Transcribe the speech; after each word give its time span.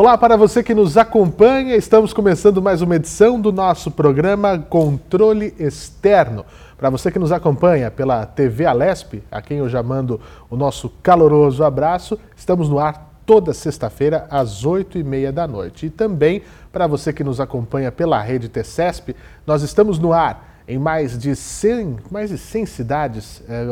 Olá 0.00 0.16
para 0.16 0.34
você 0.34 0.62
que 0.62 0.74
nos 0.74 0.96
acompanha, 0.96 1.76
estamos 1.76 2.14
começando 2.14 2.62
mais 2.62 2.80
uma 2.80 2.96
edição 2.96 3.38
do 3.38 3.52
nosso 3.52 3.90
programa 3.90 4.58
Controle 4.58 5.54
Externo. 5.58 6.46
Para 6.78 6.88
você 6.88 7.12
que 7.12 7.18
nos 7.18 7.30
acompanha 7.30 7.90
pela 7.90 8.24
TV 8.24 8.64
Alesp, 8.64 9.22
a 9.30 9.42
quem 9.42 9.58
eu 9.58 9.68
já 9.68 9.82
mando 9.82 10.18
o 10.48 10.56
nosso 10.56 10.88
caloroso 11.02 11.62
abraço, 11.62 12.18
estamos 12.34 12.66
no 12.66 12.78
ar 12.78 13.10
toda 13.26 13.52
sexta-feira 13.52 14.26
às 14.30 14.64
oito 14.64 14.96
e 14.96 15.04
meia 15.04 15.30
da 15.30 15.46
noite. 15.46 15.84
E 15.84 15.90
também 15.90 16.40
para 16.72 16.86
você 16.86 17.12
que 17.12 17.22
nos 17.22 17.38
acompanha 17.38 17.92
pela 17.92 18.22
rede 18.22 18.48
TCESP, 18.48 19.14
nós 19.46 19.60
estamos 19.60 19.98
no 19.98 20.14
ar 20.14 20.49
em 20.70 20.78
mais 20.78 21.18
de 21.18 21.34
100, 21.34 21.96
mais 22.12 22.30
de 22.30 22.38
100 22.38 22.66
cidades, 22.66 23.42
é, 23.48 23.64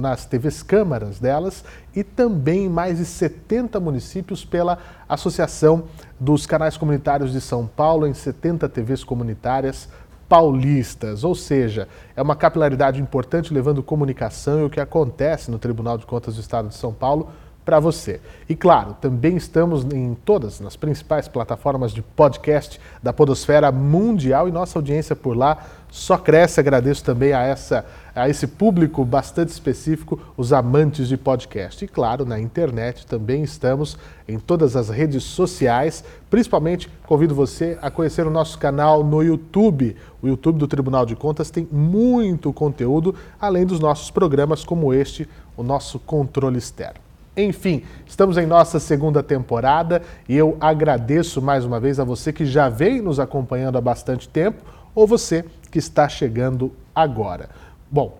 nas 0.00 0.26
TVs 0.26 0.60
câmaras 0.60 1.20
delas, 1.20 1.64
e 1.94 2.02
também 2.02 2.64
em 2.64 2.68
mais 2.68 2.98
de 2.98 3.04
70 3.04 3.78
municípios 3.78 4.44
pela 4.44 4.76
Associação 5.08 5.84
dos 6.18 6.44
Canais 6.44 6.76
Comunitários 6.76 7.30
de 7.30 7.40
São 7.40 7.64
Paulo, 7.64 8.08
em 8.08 8.12
70 8.12 8.68
TVs 8.68 9.04
comunitárias 9.04 9.88
paulistas. 10.28 11.22
Ou 11.22 11.36
seja, 11.36 11.86
é 12.16 12.20
uma 12.20 12.34
capilaridade 12.34 13.00
importante 13.00 13.54
levando 13.54 13.80
comunicação 13.80 14.62
e 14.62 14.64
o 14.64 14.70
que 14.70 14.80
acontece 14.80 15.48
no 15.48 15.60
Tribunal 15.60 15.96
de 15.96 16.06
Contas 16.06 16.34
do 16.34 16.40
Estado 16.40 16.66
de 16.66 16.74
São 16.74 16.92
Paulo 16.92 17.28
para 17.64 17.78
você. 17.78 18.20
E 18.48 18.56
claro, 18.56 18.96
também 19.00 19.36
estamos 19.36 19.84
em 19.84 20.14
todas, 20.24 20.58
nas 20.60 20.76
principais 20.76 21.28
plataformas 21.28 21.92
de 21.92 22.02
podcast 22.02 22.80
da 23.02 23.12
Podosfera 23.12 23.70
Mundial 23.70 24.48
e 24.48 24.52
nossa 24.52 24.78
audiência 24.78 25.14
por 25.14 25.36
lá 25.36 25.58
só 25.92 26.16
cresce. 26.16 26.58
Agradeço 26.58 27.04
também 27.04 27.34
a, 27.34 27.42
essa, 27.42 27.84
a 28.16 28.26
esse 28.26 28.46
público 28.46 29.04
bastante 29.04 29.50
específico, 29.50 30.18
os 30.38 30.50
amantes 30.50 31.06
de 31.06 31.18
podcast. 31.18 31.84
E 31.84 31.88
claro, 31.88 32.24
na 32.24 32.40
internet 32.40 33.06
também 33.06 33.42
estamos 33.42 33.98
em 34.26 34.38
todas 34.38 34.74
as 34.74 34.88
redes 34.88 35.22
sociais. 35.22 36.02
Principalmente 36.30 36.90
convido 37.06 37.34
você 37.34 37.78
a 37.82 37.90
conhecer 37.90 38.26
o 38.26 38.30
nosso 38.30 38.58
canal 38.58 39.04
no 39.04 39.22
YouTube. 39.22 39.94
O 40.22 40.26
YouTube 40.26 40.58
do 40.58 40.66
Tribunal 40.66 41.04
de 41.04 41.14
Contas 41.14 41.50
tem 41.50 41.68
muito 41.70 42.52
conteúdo, 42.54 43.14
além 43.38 43.66
dos 43.66 43.78
nossos 43.78 44.10
programas 44.10 44.64
como 44.64 44.94
este, 44.94 45.28
o 45.56 45.62
nosso 45.62 45.98
controle 45.98 46.56
externo. 46.56 47.00
Enfim, 47.36 47.82
estamos 48.06 48.38
em 48.38 48.46
nossa 48.46 48.80
segunda 48.80 49.22
temporada 49.22 50.02
e 50.28 50.36
eu 50.36 50.56
agradeço 50.58 51.40
mais 51.40 51.64
uma 51.66 51.78
vez 51.78 52.00
a 52.00 52.04
você 52.04 52.32
que 52.32 52.46
já 52.46 52.68
vem 52.68 53.00
nos 53.02 53.20
acompanhando 53.20 53.76
há 53.76 53.80
bastante 53.80 54.28
tempo 54.28 54.62
ou 54.94 55.06
você 55.06 55.44
que 55.72 55.78
está 55.78 56.06
chegando 56.08 56.70
agora. 56.94 57.48
Bom, 57.90 58.18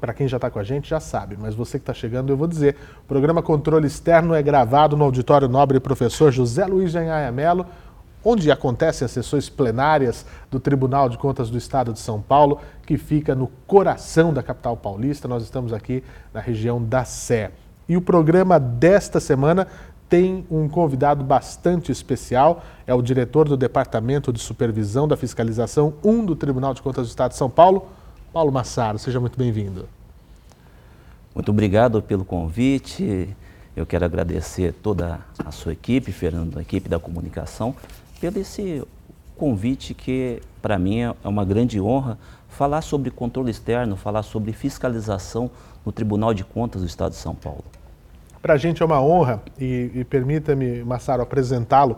para 0.00 0.12
quem 0.12 0.26
já 0.26 0.36
está 0.36 0.50
com 0.50 0.58
a 0.58 0.64
gente 0.64 0.90
já 0.90 0.98
sabe, 0.98 1.38
mas 1.40 1.54
você 1.54 1.78
que 1.78 1.84
está 1.84 1.94
chegando, 1.94 2.30
eu 2.30 2.36
vou 2.36 2.48
dizer: 2.48 2.76
o 3.04 3.06
programa 3.06 3.40
Controle 3.40 3.86
Externo 3.86 4.34
é 4.34 4.42
gravado 4.42 4.96
no 4.96 5.04
Auditório 5.04 5.48
Nobre 5.48 5.78
Professor 5.78 6.32
José 6.32 6.66
Luiz 6.66 6.90
de 6.90 6.98
Anhaia 6.98 7.30
Melo, 7.30 7.64
onde 8.24 8.50
acontecem 8.50 9.06
as 9.06 9.12
sessões 9.12 9.48
plenárias 9.48 10.26
do 10.50 10.58
Tribunal 10.58 11.08
de 11.08 11.16
Contas 11.16 11.48
do 11.48 11.56
Estado 11.56 11.92
de 11.92 12.00
São 12.00 12.20
Paulo, 12.20 12.60
que 12.84 12.98
fica 12.98 13.32
no 13.32 13.46
coração 13.64 14.34
da 14.34 14.42
capital 14.42 14.76
paulista. 14.76 15.28
Nós 15.28 15.44
estamos 15.44 15.72
aqui 15.72 16.02
na 16.34 16.40
região 16.40 16.82
da 16.82 17.04
Sé. 17.04 17.52
E 17.88 17.96
o 17.96 18.00
programa 18.00 18.58
desta 18.58 19.20
semana 19.20 19.68
tem 20.12 20.44
um 20.50 20.68
convidado 20.68 21.24
bastante 21.24 21.90
especial, 21.90 22.62
é 22.86 22.92
o 22.92 23.00
diretor 23.00 23.48
do 23.48 23.56
Departamento 23.56 24.30
de 24.30 24.38
Supervisão 24.38 25.08
da 25.08 25.16
Fiscalização 25.16 25.94
1 26.04 26.26
do 26.26 26.36
Tribunal 26.36 26.74
de 26.74 26.82
Contas 26.82 27.06
do 27.06 27.08
Estado 27.08 27.30
de 27.30 27.38
São 27.38 27.48
Paulo, 27.48 27.88
Paulo 28.30 28.52
Massaro. 28.52 28.98
Seja 28.98 29.18
muito 29.18 29.38
bem-vindo. 29.38 29.88
Muito 31.34 31.50
obrigado 31.50 32.02
pelo 32.02 32.26
convite. 32.26 33.34
Eu 33.74 33.86
quero 33.86 34.04
agradecer 34.04 34.74
toda 34.82 35.18
a 35.42 35.50
sua 35.50 35.72
equipe, 35.72 36.12
Fernando, 36.12 36.58
a 36.58 36.60
equipe 36.60 36.90
da 36.90 36.98
comunicação, 36.98 37.74
pelo 38.20 38.38
esse 38.38 38.86
convite 39.34 39.94
que, 39.94 40.42
para 40.60 40.78
mim, 40.78 41.00
é 41.00 41.14
uma 41.24 41.42
grande 41.46 41.80
honra 41.80 42.18
falar 42.50 42.82
sobre 42.82 43.10
controle 43.10 43.50
externo, 43.50 43.96
falar 43.96 44.24
sobre 44.24 44.52
fiscalização 44.52 45.50
no 45.86 45.90
Tribunal 45.90 46.34
de 46.34 46.44
Contas 46.44 46.82
do 46.82 46.86
Estado 46.86 47.12
de 47.12 47.16
São 47.16 47.34
Paulo. 47.34 47.64
Para 48.42 48.54
a 48.54 48.56
gente 48.56 48.82
é 48.82 48.84
uma 48.84 49.00
honra 49.00 49.40
e, 49.56 49.92
e 49.94 50.04
permita-me, 50.04 50.82
Massaro, 50.82 51.22
apresentá-lo 51.22 51.96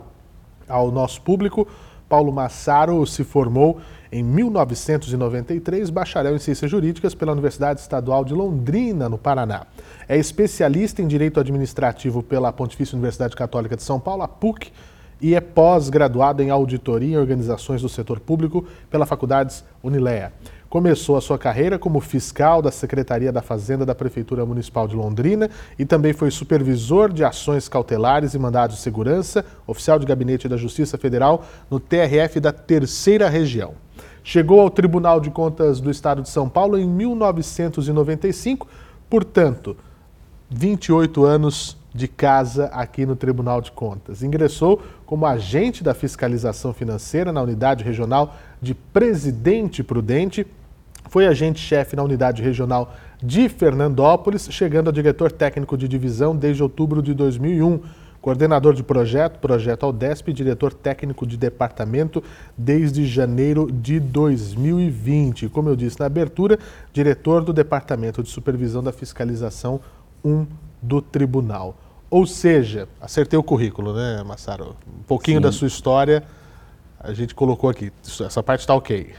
ao 0.69 0.91
nosso 0.91 1.19
público. 1.23 1.67
Paulo 2.07 2.31
Massaro 2.31 3.03
se 3.07 3.23
formou 3.23 3.81
em 4.11 4.23
1993, 4.23 5.89
bacharel 5.89 6.35
em 6.35 6.39
Ciências 6.39 6.69
Jurídicas 6.69 7.15
pela 7.15 7.31
Universidade 7.31 7.79
Estadual 7.79 8.23
de 8.23 8.35
Londrina, 8.35 9.09
no 9.09 9.17
Paraná. 9.17 9.65
É 10.07 10.15
especialista 10.15 11.01
em 11.01 11.07
Direito 11.07 11.39
Administrativo 11.39 12.21
pela 12.21 12.53
Pontifícia 12.53 12.95
Universidade 12.95 13.35
Católica 13.35 13.75
de 13.75 13.81
São 13.81 13.99
Paulo, 13.99 14.21
a 14.21 14.27
PUC, 14.27 14.71
e 15.19 15.33
é 15.33 15.41
pós-graduado 15.41 16.43
em 16.43 16.51
Auditoria 16.51 17.15
em 17.15 17.19
Organizações 17.19 17.81
do 17.81 17.89
Setor 17.89 18.19
Público 18.19 18.67
pela 18.91 19.07
Faculdades 19.07 19.65
Unilea. 19.81 20.31
Começou 20.75 21.15
a 21.15 21.21
sua 21.21 21.37
carreira 21.37 21.79
como 21.79 22.01
fiscal 22.01 22.61
da 22.61 22.69
Secretaria 22.69 23.31
da 23.31 23.41
Fazenda 23.41 23.85
da 23.85 23.95
Prefeitura 23.95 24.45
Municipal 24.45 24.89
de 24.89 24.93
Londrina 24.93 25.49
e 25.79 25.85
também 25.85 26.11
foi 26.11 26.29
supervisor 26.29 27.13
de 27.13 27.23
ações 27.23 27.69
cautelares 27.69 28.33
e 28.33 28.37
mandados 28.37 28.75
de 28.75 28.81
segurança, 28.81 29.45
oficial 29.65 29.97
de 29.97 30.05
gabinete 30.05 30.49
da 30.49 30.57
Justiça 30.57 30.97
Federal 30.97 31.45
no 31.71 31.79
TRF 31.79 32.41
da 32.41 32.51
Terceira 32.51 33.29
Região. 33.29 33.75
Chegou 34.21 34.59
ao 34.59 34.69
Tribunal 34.69 35.21
de 35.21 35.29
Contas 35.29 35.79
do 35.79 35.89
Estado 35.89 36.21
de 36.21 36.27
São 36.27 36.49
Paulo 36.49 36.77
em 36.77 36.85
1995, 36.85 38.67
portanto, 39.09 39.77
28 40.49 41.23
anos 41.23 41.77
de 41.93 42.09
casa 42.09 42.65
aqui 42.65 43.05
no 43.05 43.15
Tribunal 43.15 43.61
de 43.61 43.71
Contas. 43.71 44.21
Ingressou 44.21 44.81
como 45.05 45.25
agente 45.25 45.81
da 45.81 45.93
fiscalização 45.93 46.73
financeira 46.73 47.31
na 47.31 47.41
unidade 47.41 47.81
regional 47.81 48.35
de 48.61 48.73
Presidente 48.73 49.81
Prudente. 49.81 50.45
Foi 51.09 51.27
agente-chefe 51.27 51.95
na 51.95 52.03
unidade 52.03 52.41
regional 52.41 52.93
de 53.21 53.47
Fernandópolis, 53.49 54.47
chegando 54.51 54.89
a 54.89 54.93
diretor 54.93 55.31
técnico 55.31 55.77
de 55.77 55.87
divisão 55.87 56.35
desde 56.35 56.61
outubro 56.61 57.01
de 57.01 57.13
2001 57.13 57.79
coordenador 58.21 58.73
de 58.73 58.81
projeto, 58.81 59.37
projeto 59.37 59.85
Aldesp, 59.85 60.29
diretor 60.33 60.73
técnico 60.73 61.27
de 61.27 61.37
departamento 61.37 62.23
desde 62.57 63.05
janeiro 63.05 63.71
de 63.71 63.99
2020. 63.99 65.47
Como 65.47 65.69
eu 65.69 65.75
disse 65.75 65.99
na 65.99 66.07
abertura, 66.07 66.57
diretor 66.91 67.43
do 67.43 67.53
Departamento 67.53 68.23
de 68.23 68.29
Supervisão 68.29 68.81
da 68.81 68.91
Fiscalização 68.91 69.79
1 70.23 70.47
do 70.81 71.03
Tribunal. 71.03 71.77
Ou 72.09 72.25
seja, 72.25 72.87
acertei 72.99 73.37
o 73.37 73.43
currículo, 73.43 73.93
né, 73.93 74.23
Massaro? 74.23 74.75
Um 74.87 75.03
pouquinho 75.03 75.37
Sim. 75.37 75.43
da 75.43 75.51
sua 75.51 75.67
história 75.67 76.23
a 77.05 77.13
gente 77.13 77.35
colocou 77.35 77.69
aqui. 77.69 77.91
Essa 78.03 78.41
parte 78.41 78.61
está 78.61 78.73
ok. 78.73 79.13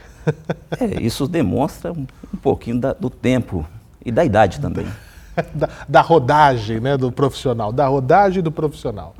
É, 0.79 1.01
isso 1.01 1.27
demonstra 1.27 1.91
um, 1.91 2.05
pouquinho 2.41 2.79
da, 2.79 2.93
do 2.93 3.09
tempo 3.09 3.67
e 4.05 4.11
da 4.11 4.23
idade 4.23 4.59
também. 4.59 4.87
Da, 5.53 5.69
da, 5.87 6.01
rodagem 6.01 6.79
né, 6.79 6.97
do 6.97 7.11
profissional, 7.11 7.71
da 7.71 7.85
rodagem 7.85 8.41
do 8.41 8.51
profissional. 8.51 9.13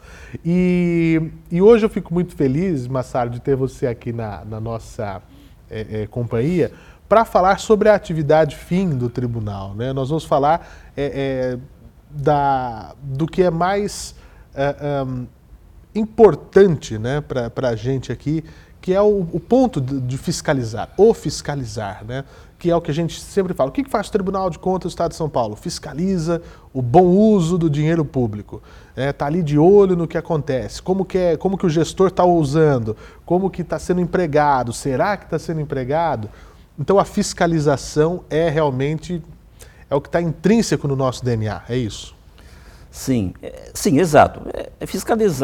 E, 0.44 1.29
e 1.51 1.62
hoje 1.62 1.85
eu 1.85 1.90
fico 1.91 2.12
muito 2.12 2.35
feliz, 2.35 2.88
Massaro, 2.88 3.29
de 3.29 3.40
ter 3.40 3.56
você 3.56 3.85
aqui 3.85 4.12
na, 4.12 4.44
na 4.44 4.59
nossa 4.59 5.22
é, 5.69 6.01
é, 6.01 6.07
companhia 6.07 6.72
para 7.07 7.24
falar 7.24 7.59
sobre 7.59 7.88
a 7.88 7.94
atividade 7.94 8.56
fim 8.56 8.89
do 8.89 9.12
tribunal. 9.12 9.75
Né? 9.75 9.94
Nós 9.94 10.09
vamos 10.09 10.25
falar 10.25 10.68
é, 10.97 11.53
é 11.53 11.59
da, 12.09 12.95
do 13.03 13.28
que 13.28 13.44
é 13.44 13.51
mais 13.51 14.16
um, 14.56 15.24
é, 15.24 16.00
importante 16.00 16.97
né, 16.97 17.22
para 17.22 17.69
a 17.69 17.75
gente 17.75 18.12
aqui, 18.12 18.44
que 18.87 18.93
é 18.93 19.01
o, 19.01 19.27
o 19.33 19.39
ponto 19.41 19.81
de, 19.81 19.99
de, 19.99 20.17
fiscalizar, 20.17 20.91
o 20.95 21.13
fiscalizar, 21.13 22.06
né, 22.06 22.23
que 22.57 22.71
é 22.71 22.75
o 22.75 22.79
que 22.79 22.89
a 22.89 22.94
gente 22.94 23.19
sempre 23.19 23.53
fala. 23.53 23.69
O 23.69 23.73
que, 23.73 23.83
que 23.83 23.89
faz 23.89 24.07
o 24.07 24.12
Tribunal 24.13 24.50
de 24.50 24.57
Contas 24.57 24.91
do 24.91 24.95
Estado 24.95 25.09
de 25.09 25.17
São 25.17 25.29
Paulo? 25.29 25.57
Fiscaliza 25.57 26.41
o 26.73 26.81
bom 26.81 27.06
uso 27.06 27.57
do 27.57 27.69
dinheiro 27.69 28.06
público. 28.06 28.63
Está 28.91 29.01
é, 29.01 29.12
tá 29.12 29.25
ali 29.25 29.44
de 29.44 29.59
olho 29.59 29.97
no 29.97 30.07
que 30.07 30.17
acontece, 30.17 30.81
como 30.81 31.03
que, 31.03 31.17
é, 31.17 31.35
como 31.35 31.57
que 31.57 31.65
o 31.65 31.69
gestor 31.69 32.07
está 32.07 32.23
usando, 32.23 32.95
como 33.25 33.50
que 33.50 33.62
está 33.62 33.77
sendo 33.77 34.00
empregado, 34.00 34.71
será 34.71 35.17
que 35.17 35.25
está 35.25 35.38
sendo 35.38 35.59
empregado? 35.59 36.29
Então 36.79 36.97
a 36.97 37.03
fiscalização 37.03 38.23
é 38.29 38.47
realmente 38.47 39.21
é 39.89 39.95
o 39.95 40.00
que 40.00 40.07
está 40.07 40.21
intrínseco 40.21 40.88
no 40.88 40.95
nosso 40.95 41.25
DNA, 41.25 41.62
é 41.67 41.75
isso? 41.75 42.15
Sim, 42.89 43.33
é, 43.44 43.69
sim, 43.73 44.00
exato. 44.00 44.44
É, 44.53 44.69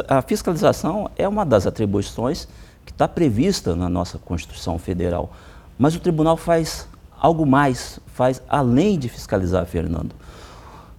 a 0.08 0.22
fiscalização 0.22 1.12
é 1.18 1.28
uma 1.28 1.46
das 1.46 1.68
atribuições 1.68 2.48
que 2.86 2.92
está 2.92 3.08
prevista 3.08 3.76
na 3.76 3.90
nossa 3.90 4.18
Constituição 4.18 4.78
Federal. 4.78 5.32
Mas 5.78 5.96
o 5.96 6.00
tribunal 6.00 6.38
faz 6.38 6.88
algo 7.18 7.46
mais, 7.46 8.00
faz 8.08 8.42
além 8.50 9.00
de 9.00 9.08
fiscalizar, 9.08 9.66
Fernando. 9.66 10.14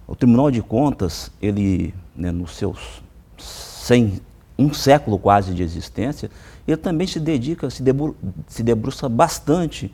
O 0.07 0.15
Tribunal 0.15 0.51
de 0.51 0.61
Contas, 0.61 1.31
ele, 1.41 1.93
né, 2.15 2.31
nos 2.31 2.55
seus 2.55 3.01
100, 3.37 4.21
um 4.57 4.73
século 4.73 5.17
quase 5.17 5.53
de 5.53 5.63
existência, 5.63 6.29
ele 6.67 6.77
também 6.77 7.07
se 7.07 7.19
dedica, 7.19 7.69
se, 7.69 7.83
debru, 7.83 8.15
se 8.47 8.63
debruça 8.63 9.07
bastante 9.09 9.93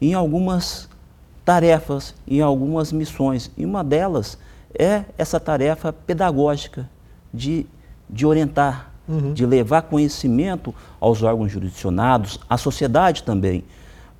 em 0.00 0.14
algumas 0.14 0.88
tarefas, 1.44 2.14
em 2.26 2.40
algumas 2.40 2.92
missões. 2.92 3.50
E 3.56 3.64
uma 3.64 3.82
delas 3.82 4.38
é 4.78 5.04
essa 5.16 5.40
tarefa 5.40 5.92
pedagógica 5.92 6.88
de, 7.32 7.66
de 8.08 8.26
orientar, 8.26 8.89
uhum. 9.10 9.34
de 9.34 9.44
levar 9.44 9.82
conhecimento 9.82 10.74
aos 11.00 11.22
órgãos 11.22 11.50
jurisdicionados, 11.50 12.38
à 12.48 12.56
sociedade 12.56 13.22
também. 13.22 13.64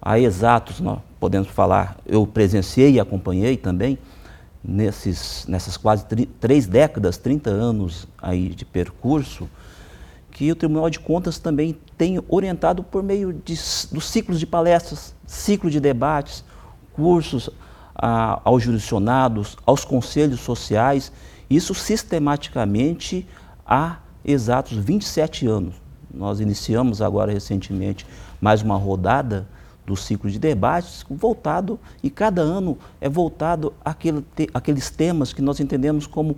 Há 0.02 0.18
exatos, 0.18 0.80
nós 0.80 0.98
podemos 1.20 1.48
falar, 1.48 1.96
eu 2.06 2.26
presenciei 2.26 2.92
e 2.92 3.00
acompanhei 3.00 3.56
também, 3.56 3.98
nesses, 4.62 5.46
nessas 5.46 5.76
quase 5.76 6.04
três 6.40 6.66
décadas, 6.66 7.16
30 7.16 7.50
anos 7.50 8.08
aí 8.20 8.48
de 8.48 8.64
percurso, 8.64 9.48
que 10.30 10.50
o 10.50 10.56
Tribunal 10.56 10.88
de 10.88 10.98
Contas 11.00 11.38
também 11.38 11.76
tem 11.98 12.22
orientado 12.28 12.82
por 12.82 13.02
meio 13.02 13.32
de, 13.32 13.54
dos 13.92 14.10
ciclos 14.10 14.40
de 14.40 14.46
palestras, 14.46 15.14
ciclo 15.26 15.70
de 15.70 15.80
debates, 15.80 16.44
cursos 16.92 17.50
a, 17.94 18.40
aos 18.44 18.62
jurisdicionados, 18.62 19.56
aos 19.66 19.84
conselhos 19.84 20.40
sociais, 20.40 21.12
isso 21.48 21.74
sistematicamente 21.74 23.26
há 23.66 23.96
exatos 24.24 24.76
27 24.76 25.46
anos. 25.46 25.74
Nós 26.12 26.40
iniciamos 26.40 27.00
agora 27.00 27.32
recentemente 27.32 28.06
mais 28.40 28.62
uma 28.62 28.76
rodada 28.76 29.46
do 29.86 29.96
ciclo 29.96 30.30
de 30.30 30.38
debates 30.38 31.04
voltado, 31.10 31.78
e 32.02 32.10
cada 32.10 32.42
ano 32.42 32.78
é 33.00 33.08
voltado 33.08 33.72
àquele, 33.84 34.24
àqueles 34.54 34.90
temas 34.90 35.32
que 35.32 35.42
nós 35.42 35.58
entendemos 35.58 36.06
como 36.06 36.36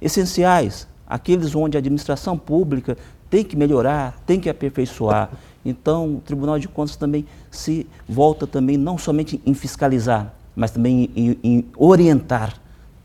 essenciais, 0.00 0.86
aqueles 1.06 1.54
onde 1.54 1.76
a 1.76 1.80
administração 1.80 2.38
pública 2.38 2.96
tem 3.28 3.44
que 3.44 3.56
melhorar, 3.56 4.20
tem 4.26 4.38
que 4.38 4.48
aperfeiçoar. 4.48 5.30
Então, 5.64 6.16
o 6.16 6.20
Tribunal 6.20 6.58
de 6.58 6.68
Contas 6.68 6.96
também 6.96 7.24
se 7.50 7.86
volta 8.08 8.46
também 8.46 8.76
não 8.76 8.98
somente 8.98 9.40
em 9.44 9.54
fiscalizar, 9.54 10.34
mas 10.54 10.70
também 10.70 11.10
em, 11.16 11.38
em 11.42 11.64
orientar 11.76 12.54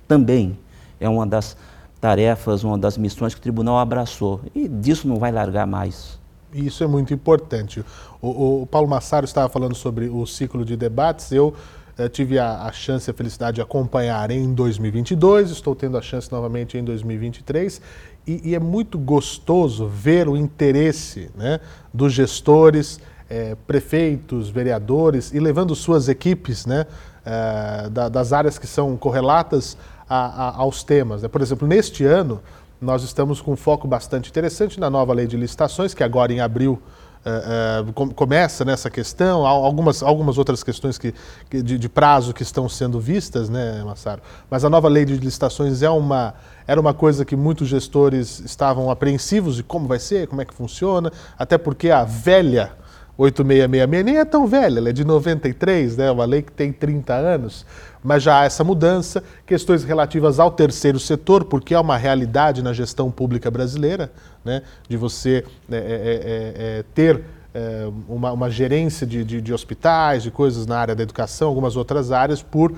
também. 0.08 0.58
É 1.00 1.08
uma 1.08 1.26
das 1.26 1.56
tarefas, 1.98 2.64
uma 2.64 2.78
das 2.78 2.98
missões 2.98 3.34
que 3.34 3.40
o 3.40 3.44
tribunal 3.44 3.78
abraçou. 3.78 4.42
E 4.56 4.68
disso 4.68 5.08
não 5.08 5.18
vai 5.18 5.32
largar 5.32 5.68
mais. 5.68 6.20
Isso 6.54 6.84
é 6.84 6.88
muito 6.88 7.14
importante. 7.14 7.84
O, 8.22 8.62
o 8.62 8.68
Paulo 8.68 8.88
Massaro 8.88 9.26
estava 9.26 9.50
falando 9.50 9.76
sobre 9.76 10.08
o 10.08 10.26
ciclo 10.26 10.64
de 10.64 10.78
debates. 10.78 11.32
Eu 11.32 11.54
eh, 11.98 12.08
tive 12.08 12.40
a, 12.40 12.64
a, 12.64 12.72
chance 12.72 13.10
a 13.10 13.14
felicidade 13.14 13.56
de 13.56 13.62
acompanhar 13.62 14.30
em 14.32 14.54
2022, 14.54 15.50
estou 15.50 15.76
tendo 15.76 15.98
a 15.98 16.02
chance 16.02 16.32
novamente 16.32 16.78
em 16.78 16.84
2023. 16.84 17.82
E, 18.26 18.52
e 18.52 18.56
é 18.56 18.60
muito 18.60 18.98
gostoso 19.00 19.88
ver 19.88 20.28
o 20.30 20.38
interesse 20.38 21.30
né, 21.36 21.60
dos 21.94 22.14
gestores, 22.14 23.00
eh, 23.30 23.58
prefeitos, 23.66 24.50
vereadores 24.50 25.34
e 25.34 25.40
levando 25.40 25.76
suas 25.76 26.08
equipes 26.08 26.66
né, 26.66 26.86
eh, 27.26 27.90
da, 27.90 28.10
das 28.10 28.32
áreas 28.32 28.60
que 28.60 28.68
são 28.68 28.96
correlatas 28.96 29.78
a, 30.10 30.50
a, 30.50 30.56
aos 30.58 30.84
temas. 30.84 31.22
Né? 31.22 31.28
Por 31.28 31.42
exemplo, 31.42 31.68
neste 31.68 32.04
ano, 32.04 32.42
nós 32.80 33.04
estamos 33.04 33.42
com 33.42 33.54
um 33.54 33.56
foco 33.56 33.88
bastante 33.88 34.30
interessante 34.30 34.80
na 34.80 34.90
nova 34.90 35.14
lei 35.14 35.28
de 35.28 35.36
licitações, 35.36 35.94
que 35.94 36.04
agora 36.04 36.32
em 36.32 36.40
abril 36.40 36.80
uh, 37.26 37.90
uh, 37.90 38.14
começa 38.14 38.64
nessa 38.64 38.90
questão, 38.90 39.46
algumas, 39.46 40.04
algumas 40.04 40.38
outras 40.38 40.64
questões 40.64 40.98
que, 40.98 41.14
que 41.50 41.62
de, 41.62 41.78
de, 41.78 41.90
prazo 41.90 42.34
que 42.34 42.44
estão 42.44 42.70
sendo 42.70 43.00
vistas, 43.00 43.50
né, 43.50 43.84
Massaro? 43.84 44.22
Mas 44.50 44.64
a 44.64 44.70
nova 44.70 44.88
lei 44.88 45.06
de 45.06 45.16
licitações 45.16 45.82
é 45.82 45.90
uma, 45.90 46.36
era 46.68 46.80
uma 46.80 46.94
coisa 46.94 47.26
que 47.26 47.36
muitos 47.36 47.68
gestores 47.68 48.40
estavam 48.42 48.92
apreensivos 48.92 49.56
de 49.56 49.64
como 49.64 49.88
vai 49.88 50.00
ser, 50.00 50.28
como 50.28 50.42
é 50.42 50.46
que 50.46 50.54
funciona, 50.54 51.12
até 51.38 51.58
porque 51.58 51.90
a 51.90 52.04
velha 52.04 52.74
8666 53.18 54.06
nem 54.06 54.20
é 54.20 54.26
tão 54.26 54.46
velha, 54.46 54.78
ela 54.78 54.90
é 54.90 54.94
de 54.94 55.04
93, 55.04 55.98
né, 55.98 56.12
uma 56.12 56.26
lei 56.26 56.44
que 56.44 56.52
tem 56.52 56.72
30 56.72 57.16
anos 57.16 57.66
mas 58.08 58.24
já 58.24 58.40
há 58.40 58.46
essa 58.46 58.64
mudança, 58.64 59.22
questões 59.46 59.84
relativas 59.84 60.40
ao 60.40 60.50
terceiro 60.50 60.98
setor, 60.98 61.44
porque 61.44 61.74
é 61.74 61.80
uma 61.80 61.98
realidade 61.98 62.64
na 62.64 62.72
gestão 62.72 63.12
pública 63.12 63.52
brasileira, 63.52 64.10
né, 64.46 64.62
de 64.88 64.96
você 64.96 65.44
é, 65.70 65.76
é, 65.76 65.78
é, 65.78 66.78
é 66.80 66.86
ter 66.96 67.22
é, 67.54 67.86
uma, 68.08 68.32
uma, 68.32 68.50
gerência 68.50 69.06
de, 69.06 69.26
de, 69.26 69.42
de, 69.42 69.54
hospitais, 69.54 70.24
de 70.24 70.32
coisas 70.32 70.66
na 70.66 70.78
área 70.78 70.96
da 70.96 71.04
educação, 71.04 71.50
algumas 71.50 71.76
outras 71.76 72.10
áreas, 72.14 72.42
por 72.42 72.74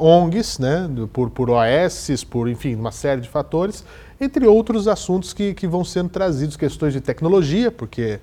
ONGs, 0.00 0.58
né, 0.58 0.90
por, 1.12 1.30
por 1.30 1.48
OS, 1.48 2.24
por, 2.24 2.48
enfim, 2.48 2.74
uma 2.74 2.90
série 2.90 3.20
de 3.20 3.28
fatores, 3.28 3.84
entre 4.20 4.48
outros 4.48 4.88
assuntos 4.88 5.32
que, 5.32 5.54
que 5.54 5.68
vão 5.68 5.84
sendo 5.84 6.08
trazidos, 6.08 6.56
questões 6.56 6.92
de 6.92 7.00
tecnologia, 7.00 7.70
porque 7.70 8.18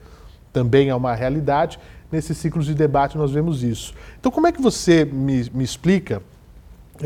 também 0.51 0.89
é 0.89 0.96
uma 0.96 1.16
realidade, 1.16 1.80
nesses 2.12 2.38
ciclos 2.38 2.66
de 2.66 2.75
debate 2.75 3.18
nós 3.18 3.31
vemos 3.31 3.63
isso. 3.63 3.94
Então, 4.19 4.30
como 4.31 4.46
é 4.46 4.51
que 4.51 4.62
você 4.62 5.06
me, 5.06 5.50
me 5.54 5.63
explica 5.63 6.22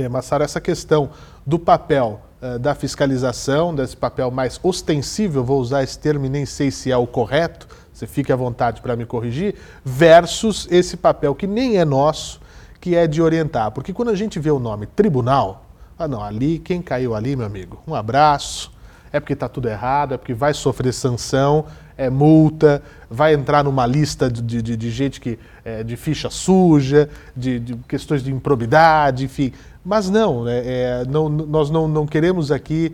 é, 0.03 0.09
Massaro, 0.09 0.43
essa 0.43 0.61
questão 0.61 1.09
do 1.45 1.57
papel 1.57 2.21
uh, 2.41 2.59
da 2.59 2.75
fiscalização, 2.75 3.73
desse 3.73 3.95
papel 3.95 4.29
mais 4.31 4.59
ostensível, 4.61 5.43
vou 5.43 5.59
usar 5.59 5.83
esse 5.83 5.97
termo 5.97 6.25
e 6.25 6.29
nem 6.29 6.45
sei 6.45 6.71
se 6.71 6.91
é 6.91 6.97
o 6.97 7.07
correto, 7.07 7.67
você 7.93 8.05
fique 8.05 8.31
à 8.31 8.35
vontade 8.35 8.81
para 8.81 8.95
me 8.95 9.05
corrigir, 9.05 9.55
versus 9.83 10.67
esse 10.69 10.95
papel 10.95 11.33
que 11.33 11.47
nem 11.47 11.77
é 11.77 11.85
nosso, 11.85 12.39
que 12.79 12.95
é 12.95 13.07
de 13.07 13.21
orientar. 13.21 13.71
Porque 13.71 13.91
quando 13.91 14.09
a 14.09 14.15
gente 14.15 14.39
vê 14.39 14.51
o 14.51 14.59
nome 14.59 14.85
tribunal, 14.85 15.65
ah 15.97 16.07
não, 16.07 16.23
ali, 16.23 16.59
quem 16.59 16.81
caiu 16.81 17.15
ali, 17.15 17.35
meu 17.35 17.45
amigo, 17.45 17.81
um 17.87 17.95
abraço, 17.95 18.71
é 19.11 19.19
porque 19.19 19.33
está 19.33 19.49
tudo 19.49 19.67
errado, 19.67 20.13
é 20.13 20.17
porque 20.17 20.33
vai 20.33 20.53
sofrer 20.53 20.93
sanção, 20.93 21.65
é 21.97 22.09
multa, 22.09 22.83
vai 23.09 23.33
entrar 23.33 23.63
numa 23.63 23.85
lista 23.85 24.29
de, 24.29 24.61
de, 24.61 24.77
de 24.77 24.91
gente 24.91 25.19
que 25.19 25.39
é, 25.65 25.83
de 25.83 25.97
ficha 25.97 26.29
suja, 26.29 27.09
de, 27.35 27.59
de, 27.59 27.75
questões 27.87 28.23
de 28.23 28.31
improbidade, 28.31 29.25
enfim. 29.25 29.51
Mas 29.87 30.09
não, 30.09 30.43
né, 30.43 30.61
é, 30.65 31.05
não 31.07 31.29
nós 31.29 31.69
não, 31.69 31.87
não 31.87 32.05
queremos 32.05 32.51
aqui 32.51 32.93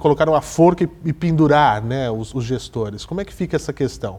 colocar 0.00 0.26
uma 0.28 0.40
forca 0.40 0.82
e, 0.82 0.88
e 1.04 1.12
pendurar 1.12 1.82
né, 1.82 2.10
os, 2.10 2.34
os 2.34 2.42
gestores. 2.42 3.04
Como 3.04 3.20
é 3.20 3.24
que 3.24 3.34
fica 3.34 3.54
essa 3.54 3.70
questão? 3.70 4.18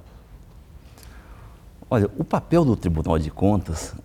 Olha, 1.90 2.08
o 2.20 2.24
papel 2.24 2.64
do 2.64 2.76
Tribunal 2.76 3.18
de 3.18 3.32
Contas, 3.32 3.96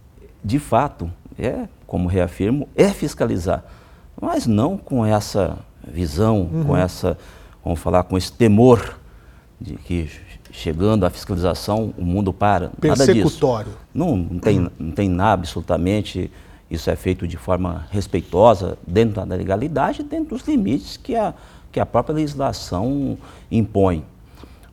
de 0.42 0.58
fato, 0.58 1.12
é, 1.38 1.68
como 1.86 2.08
reafirmo, 2.08 2.66
é 2.74 2.88
fiscalizar, 2.88 3.62
mas 4.18 4.46
não 4.46 4.78
com 4.78 5.04
essa 5.04 5.58
visão, 5.86 6.48
uhum. 6.50 6.64
com 6.64 6.76
essa, 6.76 7.18
vamos 7.62 7.78
falar, 7.78 8.04
com 8.04 8.16
esse 8.16 8.32
temor 8.32 8.98
de 9.60 9.74
que 9.74 10.10
chegando 10.50 11.04
à 11.04 11.10
fiscalização 11.10 11.92
o 11.98 12.04
mundo 12.04 12.32
para. 12.32 12.72
Nada 12.82 13.06
disso. 13.12 13.38
Não, 13.92 14.16
não, 14.16 14.38
tem, 14.38 14.70
não 14.78 14.90
tem 14.92 15.10
nada 15.10 15.34
absolutamente 15.34 16.30
isso 16.70 16.90
é 16.90 16.96
feito 16.96 17.26
de 17.26 17.36
forma 17.36 17.86
respeitosa, 17.90 18.76
dentro 18.86 19.24
da 19.24 19.36
legalidade, 19.36 20.02
dentro 20.02 20.36
dos 20.36 20.46
limites 20.46 20.96
que 20.96 21.14
a, 21.14 21.32
que 21.70 21.78
a 21.78 21.86
própria 21.86 22.14
legislação 22.14 23.16
impõe. 23.50 24.04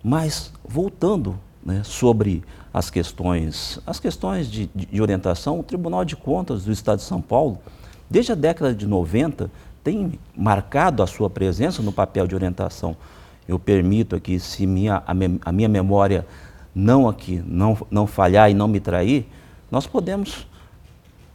Mas, 0.03 0.51
voltando 0.67 1.39
né, 1.63 1.81
sobre 1.83 2.43
as 2.73 2.89
questões, 2.89 3.79
as 3.85 3.99
questões 3.99 4.49
de, 4.49 4.69
de, 4.73 5.01
orientação, 5.01 5.59
o 5.59 5.63
Tribunal 5.63 6.03
de 6.03 6.15
Contas 6.15 6.65
do 6.65 6.71
Estado 6.71 6.97
de 6.97 7.03
São 7.03 7.21
Paulo, 7.21 7.59
desde 8.09 8.31
a 8.31 8.35
década 8.35 8.73
de 8.73 8.87
90, 8.87 9.51
tem 9.83 10.19
marcado 10.35 11.03
a 11.03 11.07
sua 11.07 11.29
presença 11.29 11.81
no 11.83 11.91
papel 11.91 12.25
de 12.25 12.33
orientação. 12.33 12.97
Eu 13.47 13.59
permito 13.59 14.15
aqui, 14.15 14.39
se 14.39 14.65
minha, 14.65 15.03
a, 15.05 15.13
me, 15.13 15.39
a 15.45 15.51
minha 15.51 15.69
memória 15.69 16.25
não 16.73 17.07
aqui 17.07 17.43
não, 17.45 17.77
não 17.91 18.07
falhar 18.07 18.49
e 18.49 18.53
não 18.53 18.67
me 18.67 18.79
trair, 18.79 19.27
nós 19.69 19.85
podemos 19.85 20.47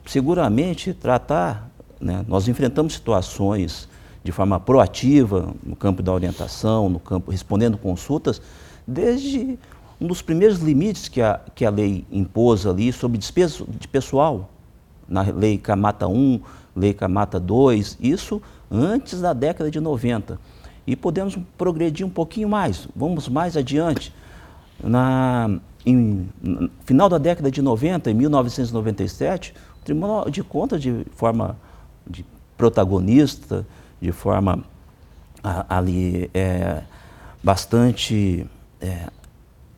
seguramente 0.08 0.94
tratar, 0.94 1.70
né, 2.00 2.24
nós 2.26 2.48
enfrentamos 2.48 2.94
situações 2.94 3.86
de 4.24 4.32
forma 4.32 4.58
proativa 4.58 5.54
no 5.62 5.76
campo 5.76 6.02
da 6.02 6.12
orientação, 6.12 6.88
no 6.88 6.98
campo 6.98 7.30
respondendo 7.30 7.76
consultas, 7.76 8.40
desde 8.86 9.58
um 10.00 10.06
dos 10.06 10.22
primeiros 10.22 10.60
limites 10.60 11.08
que 11.08 11.20
a, 11.20 11.40
que 11.54 11.64
a 11.64 11.70
lei 11.70 12.06
impôs 12.10 12.66
ali 12.66 12.90
sobre 12.90 13.18
despesa 13.18 13.64
de 13.68 13.86
pessoal, 13.86 14.48
na 15.06 15.22
lei 15.22 15.58
Camata 15.58 16.08
1, 16.08 16.40
lei 16.74 16.94
Camata 16.94 17.38
2, 17.38 17.98
isso 18.00 18.40
antes 18.70 19.20
da 19.20 19.34
década 19.34 19.70
de 19.70 19.78
90. 19.78 20.40
E 20.86 20.96
podemos 20.96 21.36
progredir 21.58 22.06
um 22.06 22.10
pouquinho 22.10 22.48
mais, 22.48 22.88
vamos 22.96 23.28
mais 23.28 23.58
adiante. 23.58 24.12
Na, 24.82 25.50
em, 25.84 26.28
no 26.42 26.70
final 26.84 27.08
da 27.08 27.18
década 27.18 27.50
de 27.50 27.60
90, 27.60 28.10
em 28.10 28.14
1997, 28.14 29.54
Tribunal 29.88 30.28
de 30.28 30.42
Contas, 30.42 30.82
de 30.82 31.06
forma 31.12 31.56
de 32.06 32.22
protagonista, 32.58 33.66
de 33.98 34.12
forma 34.12 34.62
ali 35.66 36.30
é, 36.34 36.82
bastante 37.42 38.46
é, 38.82 39.08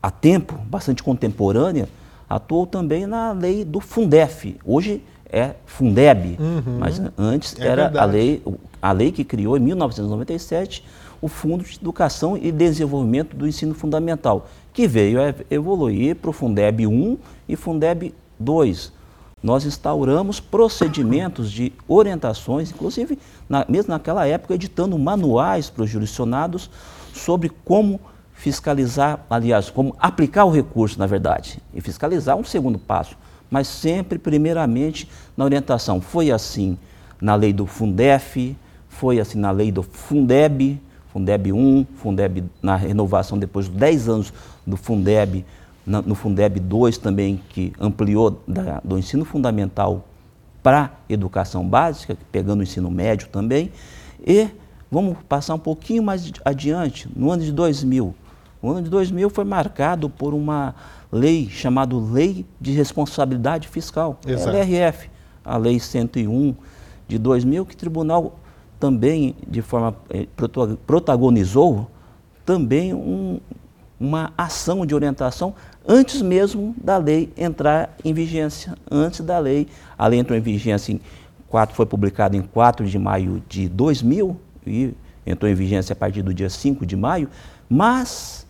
a 0.03 0.11
tempo, 0.11 0.55
bastante 0.67 1.01
contemporânea, 1.01 1.89
atuou 2.29 2.67
também 2.67 3.07
na 3.07 3.31
lei 3.31 3.65
do 3.65 3.79
Fundef. 3.79 4.57
Hoje 4.65 5.01
é 5.31 5.55
Fundeb, 5.65 6.37
uhum, 6.41 6.79
mas 6.81 7.01
antes 7.17 7.57
é 7.61 7.69
era 7.69 8.03
a 8.03 8.05
lei, 8.05 8.43
a 8.83 8.91
lei 8.91 9.13
que 9.13 9.23
criou 9.23 9.57
em 9.57 9.61
1997 9.61 10.85
o 11.23 11.29
Fundo 11.29 11.63
de 11.63 11.77
Educação 11.77 12.37
e 12.37 12.51
Desenvolvimento 12.51 13.37
do 13.37 13.47
Ensino 13.47 13.75
Fundamental, 13.75 14.49
que 14.73 14.89
veio 14.89 15.21
a 15.23 15.33
evoluir 15.49 16.17
para 16.17 16.31
o 16.31 16.33
Fundeb 16.33 16.85
1 16.85 17.17
e 17.49 17.55
Fundeb 17.55 18.13
2 18.41 18.99
nós 19.43 19.65
instauramos 19.65 20.39
procedimentos 20.39 21.51
de 21.51 21.73
orientações, 21.89 22.71
inclusive, 22.71 23.19
na, 23.49 23.65
mesmo 23.69 23.91
naquela 23.91 24.27
época, 24.27 24.55
editando 24.55 24.99
manuais 24.99 25.71
para 25.71 25.85
os 25.85 25.91
jurisdicionados 25.91 26.71
sobre 27.15 27.51
como 27.65 28.01
fiscalizar, 28.35 29.21
aliás, 29.29 29.71
como 29.71 29.95
aplicar 29.99 30.45
o 30.45 30.51
recurso, 30.51 30.99
na 30.99 31.07
verdade, 31.07 31.61
e 31.75 31.81
fiscalizar 31.81 32.37
um 32.37 32.45
segundo 32.45 32.79
passo, 32.79 33.17
mas 33.51 33.67
sempre, 33.67 34.19
primeiramente, 34.19 35.09
na 35.37 35.45
orientação. 35.45 36.01
Foi 36.01 36.31
assim 36.31 36.79
na 37.21 37.35
lei 37.35 37.53
do 37.53 37.67
Fundef, 37.67 38.57
foi 38.89 39.21
assim 39.21 39.39
na 39.39 39.51
lei 39.51 39.71
do 39.71 39.83
Fundeb, 39.83 40.81
Fundeb 41.13 41.53
1, 41.53 41.87
Fundeb 41.97 42.45
na 42.63 42.77
renovação 42.77 43.39
depois 43.39 43.67
de 43.67 43.73
10 43.73 44.09
anos 44.09 44.33
do 44.67 44.77
Fundeb, 44.77 45.45
na, 45.87 46.03
no 46.03 46.15
Fundeb 46.15 46.61
2 46.61 46.99
também, 46.99 47.41
que 47.49 47.73
ampliou 47.81 48.43
da, 48.47 48.81
do 48.83 48.99
ensino 48.99 49.25
fundamental 49.25 50.05
para 50.63 50.93
educação 51.09 51.67
básica, 51.67 52.17
pegando 52.31 52.61
o 52.61 52.63
ensino 52.63 52.91
médio 52.91 53.29
também, 53.29 53.73
e 54.25 54.49
vamos 54.91 55.17
passar 55.29 55.55
um 55.55 55.59
pouquinho 55.59 56.03
mais 56.03 56.31
adiante, 56.45 57.09
no 57.17 57.31
ano 57.31 57.43
de 57.43 57.53
2000, 57.53 58.15
o 58.63 58.71
ano 58.71 58.83
de 58.83 58.91
2000 58.91 59.31
foi 59.31 59.45
marcado 59.45 60.11
por 60.11 60.35
uma 60.35 60.75
lei 61.11 61.49
chamada 61.49 61.97
Lei 61.97 62.45
de 62.61 62.73
Responsabilidade 62.73 63.67
Fiscal, 63.69 64.19
Exato. 64.27 64.55
LRF, 64.55 65.09
a 65.43 65.57
Lei 65.57 65.81
101 65.81 66.55
de 67.09 67.19
2000, 67.19 67.65
que 67.65 67.75
o 67.75 67.77
tribunal 67.77 68.39
também, 68.79 69.35
de 69.49 69.63
forma, 69.63 69.97
eh, 70.11 70.27
protagonizou 70.87 71.91
também 72.45 72.93
um, 72.93 73.41
uma 74.01 74.33
ação 74.37 74.87
de 74.87 74.95
orientação 74.95 75.55
antes 75.87 76.23
mesmo 76.23 76.75
da 76.83 76.97
lei 76.97 77.31
entrar 77.37 77.95
em 78.03 78.15
vigência, 78.15 78.75
antes 78.91 79.21
da 79.21 79.39
lei. 79.39 79.69
A 79.99 80.07
lei 80.07 80.19
entrou 80.19 80.39
em 80.39 80.41
vigência 80.41 80.93
em 80.93 81.01
4, 81.49 81.77
foi 81.77 81.85
publicada 81.85 82.35
em 82.35 82.41
4 82.43 82.87
de 82.87 82.99
maio 82.99 83.43
de 83.47 83.69
2000 83.69 84.41
e 84.67 84.95
entrou 85.27 85.51
em 85.51 85.55
vigência 85.55 85.93
a 85.93 85.97
partir 85.97 86.23
do 86.23 86.33
dia 86.33 86.49
5 86.49 86.87
de 86.87 86.97
maio, 86.97 87.29
mas 87.69 88.47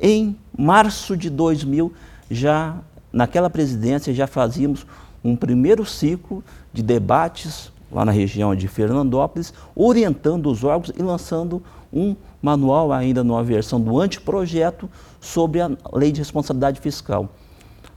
em 0.00 0.36
março 0.56 1.16
de 1.16 1.28
2000, 1.28 1.92
já 2.30 2.76
naquela 3.12 3.50
presidência, 3.50 4.14
já 4.14 4.26
fazíamos 4.28 4.86
um 5.24 5.34
primeiro 5.34 5.84
ciclo 5.84 6.44
de 6.72 6.82
debates 6.82 7.72
lá 7.90 8.04
na 8.04 8.12
região 8.12 8.54
de 8.54 8.68
Fernandópolis, 8.68 9.52
orientando 9.74 10.50
os 10.50 10.62
órgãos 10.62 10.92
e 10.96 11.02
lançando 11.02 11.62
um 11.92 12.14
manual 12.40 12.92
ainda 12.92 13.24
numa 13.24 13.42
versão 13.42 13.80
do 13.80 13.98
anteprojeto 14.00 14.88
sobre 15.20 15.60
a 15.60 15.70
lei 15.92 16.12
de 16.12 16.20
responsabilidade 16.20 16.80
fiscal. 16.80 17.28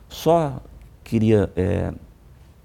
Só 0.10 0.62
queria 1.04 1.52
é, 1.56 1.94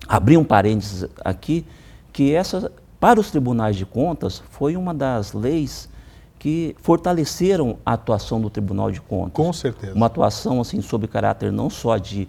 abrir 0.08 0.36
um 0.36 0.44
parênteses 0.44 1.08
aqui, 1.24 1.66
que 2.12 2.32
essa, 2.32 2.72
para 2.98 3.20
os 3.20 3.30
tribunais 3.30 3.76
de 3.76 3.84
contas, 3.84 4.42
foi 4.50 4.76
uma 4.76 4.94
das 4.94 5.32
leis 5.32 5.88
que 6.38 6.76
fortaleceram 6.80 7.78
a 7.84 7.94
atuação 7.94 8.40
do 8.40 8.48
Tribunal 8.48 8.90
de 8.90 9.00
Contas. 9.00 9.32
Com 9.32 9.52
certeza. 9.52 9.94
Uma 9.94 10.06
atuação 10.06 10.60
assim 10.60 10.80
sob 10.80 11.08
caráter 11.08 11.50
não 11.50 11.68
só 11.68 11.96
de, 11.96 12.28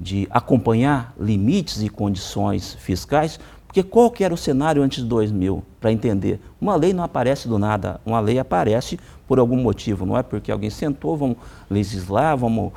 de 0.00 0.26
acompanhar 0.30 1.14
limites 1.18 1.82
e 1.82 1.88
condições 1.88 2.74
fiscais, 2.74 3.38
porque 3.72 3.82
qual 3.82 4.10
que 4.10 4.22
era 4.22 4.34
o 4.34 4.36
cenário 4.36 4.82
antes 4.82 5.02
de 5.02 5.08
2000, 5.08 5.64
para 5.80 5.90
entender? 5.90 6.38
Uma 6.60 6.76
lei 6.76 6.92
não 6.92 7.02
aparece 7.02 7.48
do 7.48 7.58
nada, 7.58 7.98
uma 8.04 8.20
lei 8.20 8.38
aparece 8.38 9.00
por 9.26 9.38
algum 9.38 9.56
motivo, 9.56 10.04
não 10.04 10.14
é 10.14 10.22
porque 10.22 10.52
alguém 10.52 10.68
sentou, 10.68 11.16
vamos 11.16 11.38
legislar, 11.70 12.36
vamos 12.36 12.70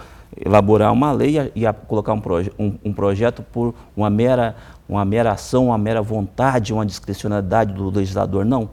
elaborar 0.46 0.94
uma 0.94 1.12
lei 1.12 1.52
e 1.54 1.74
colocar 1.86 2.14
um, 2.14 2.22
proje 2.22 2.50
um, 2.58 2.76
um 2.82 2.94
projeto 2.94 3.44
por 3.44 3.76
uma 3.94 4.10
mera, 4.10 4.56
uma 4.88 5.04
mera 5.04 5.34
ação, 5.34 5.68
uma 5.68 5.78
mera 5.78 6.02
vontade, 6.02 6.72
uma 6.72 6.86
discricionalidade 6.86 7.74
do 7.74 7.90
legislador. 7.90 8.46
Não. 8.46 8.70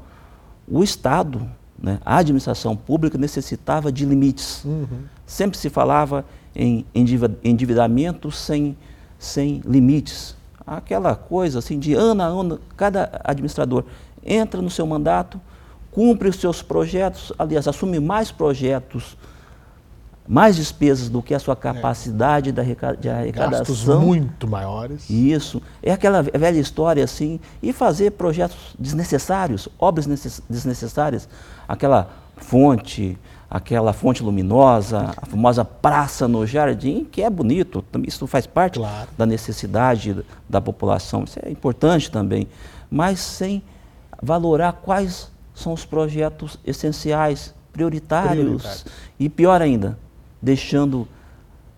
O 0.68 0.84
Estado 0.84 1.44
né? 1.82 1.98
A 2.04 2.18
administração 2.18 2.76
pública 2.76 3.18
necessitava 3.18 3.90
de 3.90 4.04
limites. 4.04 4.64
Uhum. 4.64 4.86
Sempre 5.26 5.58
se 5.58 5.68
falava 5.68 6.24
em 6.54 6.86
endividamento 7.42 8.30
sem, 8.30 8.76
sem 9.18 9.60
limites. 9.66 10.36
Aquela 10.66 11.14
coisa 11.14 11.58
assim 11.58 11.78
de 11.78 11.94
ano 11.94 12.22
a 12.22 12.26
ano, 12.26 12.60
cada 12.76 13.20
administrador 13.24 13.84
entra 14.24 14.62
no 14.62 14.70
seu 14.70 14.86
mandato, 14.86 15.40
cumpre 15.90 16.28
os 16.28 16.36
seus 16.36 16.62
projetos, 16.62 17.32
aliás, 17.38 17.66
assume 17.66 17.98
mais 17.98 18.30
projetos 18.30 19.16
mais 20.26 20.56
despesas 20.56 21.08
do 21.08 21.20
que 21.20 21.34
a 21.34 21.38
sua 21.38 21.54
é. 21.54 21.56
capacidade 21.56 22.50
é. 22.50 22.52
de 22.52 23.08
arrecadação. 23.08 23.58
Gastos 23.58 23.84
muito 23.84 24.46
maiores. 24.46 25.10
Isso. 25.10 25.60
É 25.82 25.92
aquela 25.92 26.22
velha 26.22 26.58
história 26.58 27.02
assim, 27.02 27.40
e 27.62 27.72
fazer 27.72 28.12
projetos 28.12 28.74
desnecessários, 28.78 29.68
obras 29.78 30.06
desnecessárias. 30.48 31.28
Aquela 31.66 32.10
fonte, 32.36 33.18
aquela 33.52 33.92
fonte 33.92 34.22
luminosa, 34.22 35.10
a 35.14 35.26
famosa 35.26 35.62
praça 35.62 36.26
no 36.26 36.46
jardim, 36.46 37.04
que 37.04 37.20
é 37.20 37.28
bonito, 37.28 37.84
isso 38.08 38.26
faz 38.26 38.46
parte 38.46 38.78
claro. 38.78 39.10
da 39.16 39.26
necessidade 39.26 40.24
da 40.48 40.58
população, 40.58 41.24
isso 41.24 41.38
é 41.42 41.50
importante 41.50 42.10
também, 42.10 42.48
mas 42.90 43.20
sem 43.20 43.62
valorar 44.22 44.72
quais 44.72 45.30
são 45.54 45.74
os 45.74 45.84
projetos 45.84 46.58
essenciais, 46.64 47.54
prioritários, 47.74 48.62
Prioritário. 48.62 48.92
e 49.20 49.28
pior 49.28 49.60
ainda, 49.60 49.98
deixando 50.40 51.06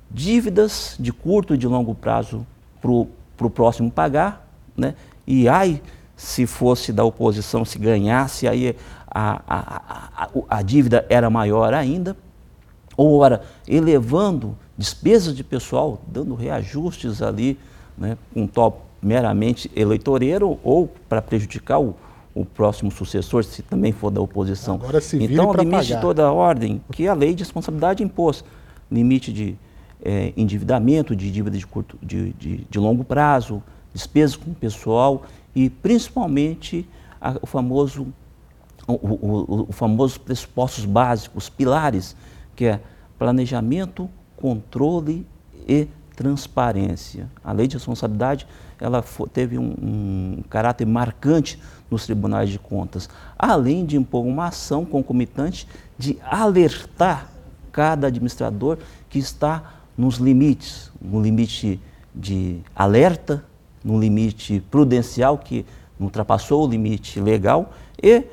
dívidas 0.08 0.94
de 1.00 1.12
curto 1.12 1.56
e 1.56 1.58
de 1.58 1.66
longo 1.66 1.92
prazo 1.92 2.46
para 2.80 2.92
o 2.92 3.50
próximo 3.50 3.90
pagar, 3.90 4.48
né? 4.76 4.94
e 5.26 5.48
ai, 5.48 5.82
se 6.16 6.46
fosse 6.46 6.92
da 6.92 7.02
oposição, 7.02 7.64
se 7.64 7.80
ganhasse, 7.80 8.46
aí 8.46 8.76
a, 9.14 9.40
a, 9.46 10.24
a, 10.24 10.58
a 10.58 10.62
dívida 10.62 11.06
era 11.08 11.30
maior 11.30 11.72
ainda, 11.72 12.16
ou 12.96 13.18
ora, 13.18 13.42
elevando 13.66 14.56
despesas 14.76 15.36
de 15.36 15.44
pessoal, 15.44 16.00
dando 16.06 16.34
reajustes 16.34 17.22
ali, 17.22 17.58
né, 17.96 18.18
um 18.34 18.46
top 18.46 18.78
meramente 19.00 19.70
eleitoreiro, 19.76 20.58
ou 20.64 20.88
para 21.08 21.22
prejudicar 21.22 21.78
o, 21.78 21.94
o 22.34 22.44
próximo 22.44 22.90
sucessor, 22.90 23.44
se 23.44 23.62
também 23.62 23.92
for 23.92 24.10
da 24.10 24.20
oposição. 24.20 24.76
Agora 24.76 25.00
se 25.00 25.22
então, 25.22 25.50
o 25.50 25.52
limite 25.52 25.70
pagar. 25.70 25.82
de 25.84 26.00
toda 26.00 26.24
a 26.24 26.32
ordem, 26.32 26.80
que 26.90 27.06
a 27.06 27.14
lei 27.14 27.34
de 27.34 27.44
responsabilidade 27.44 28.02
impôs, 28.02 28.44
limite 28.90 29.32
de 29.32 29.56
é, 30.04 30.32
endividamento, 30.36 31.14
de 31.14 31.30
dívida 31.30 31.56
de, 31.56 31.66
curto, 31.66 31.96
de, 32.02 32.32
de, 32.34 32.66
de, 32.68 32.78
longo 32.78 33.04
prazo, 33.04 33.62
despesas 33.92 34.36
com 34.36 34.50
o 34.50 34.54
pessoal 34.54 35.22
e 35.54 35.70
principalmente 35.70 36.86
a, 37.20 37.36
o 37.40 37.46
famoso 37.46 38.06
o, 38.86 38.92
o, 38.92 39.66
o 39.68 39.72
famoso 39.72 40.20
pressupostos 40.20 40.84
básicos, 40.84 41.48
pilares, 41.48 42.16
que 42.54 42.66
é 42.66 42.80
planejamento, 43.18 44.08
controle 44.36 45.26
e 45.66 45.88
transparência. 46.14 47.28
A 47.42 47.52
lei 47.52 47.66
de 47.66 47.76
responsabilidade 47.76 48.46
ela 48.80 49.02
teve 49.32 49.58
um, 49.58 49.74
um, 49.82 50.42
caráter 50.48 50.86
marcante 50.86 51.58
nos 51.90 52.04
tribunais 52.04 52.50
de 52.50 52.58
contas, 52.58 53.08
além 53.38 53.84
de 53.84 53.96
impor 53.96 54.24
uma 54.24 54.46
ação 54.46 54.84
concomitante 54.84 55.66
de 55.98 56.18
alertar 56.24 57.30
cada 57.72 58.08
administrador 58.08 58.78
que 59.08 59.18
está 59.18 59.74
nos 59.96 60.16
limites, 60.16 60.90
no 61.00 61.20
limite 61.22 61.80
de 62.14 62.60
alerta, 62.74 63.44
no 63.82 63.98
limite 63.98 64.60
prudencial 64.70 65.38
que 65.38 65.64
ultrapassou 65.98 66.66
o 66.66 66.68
limite 66.68 67.20
legal 67.20 67.72
e 68.02 68.24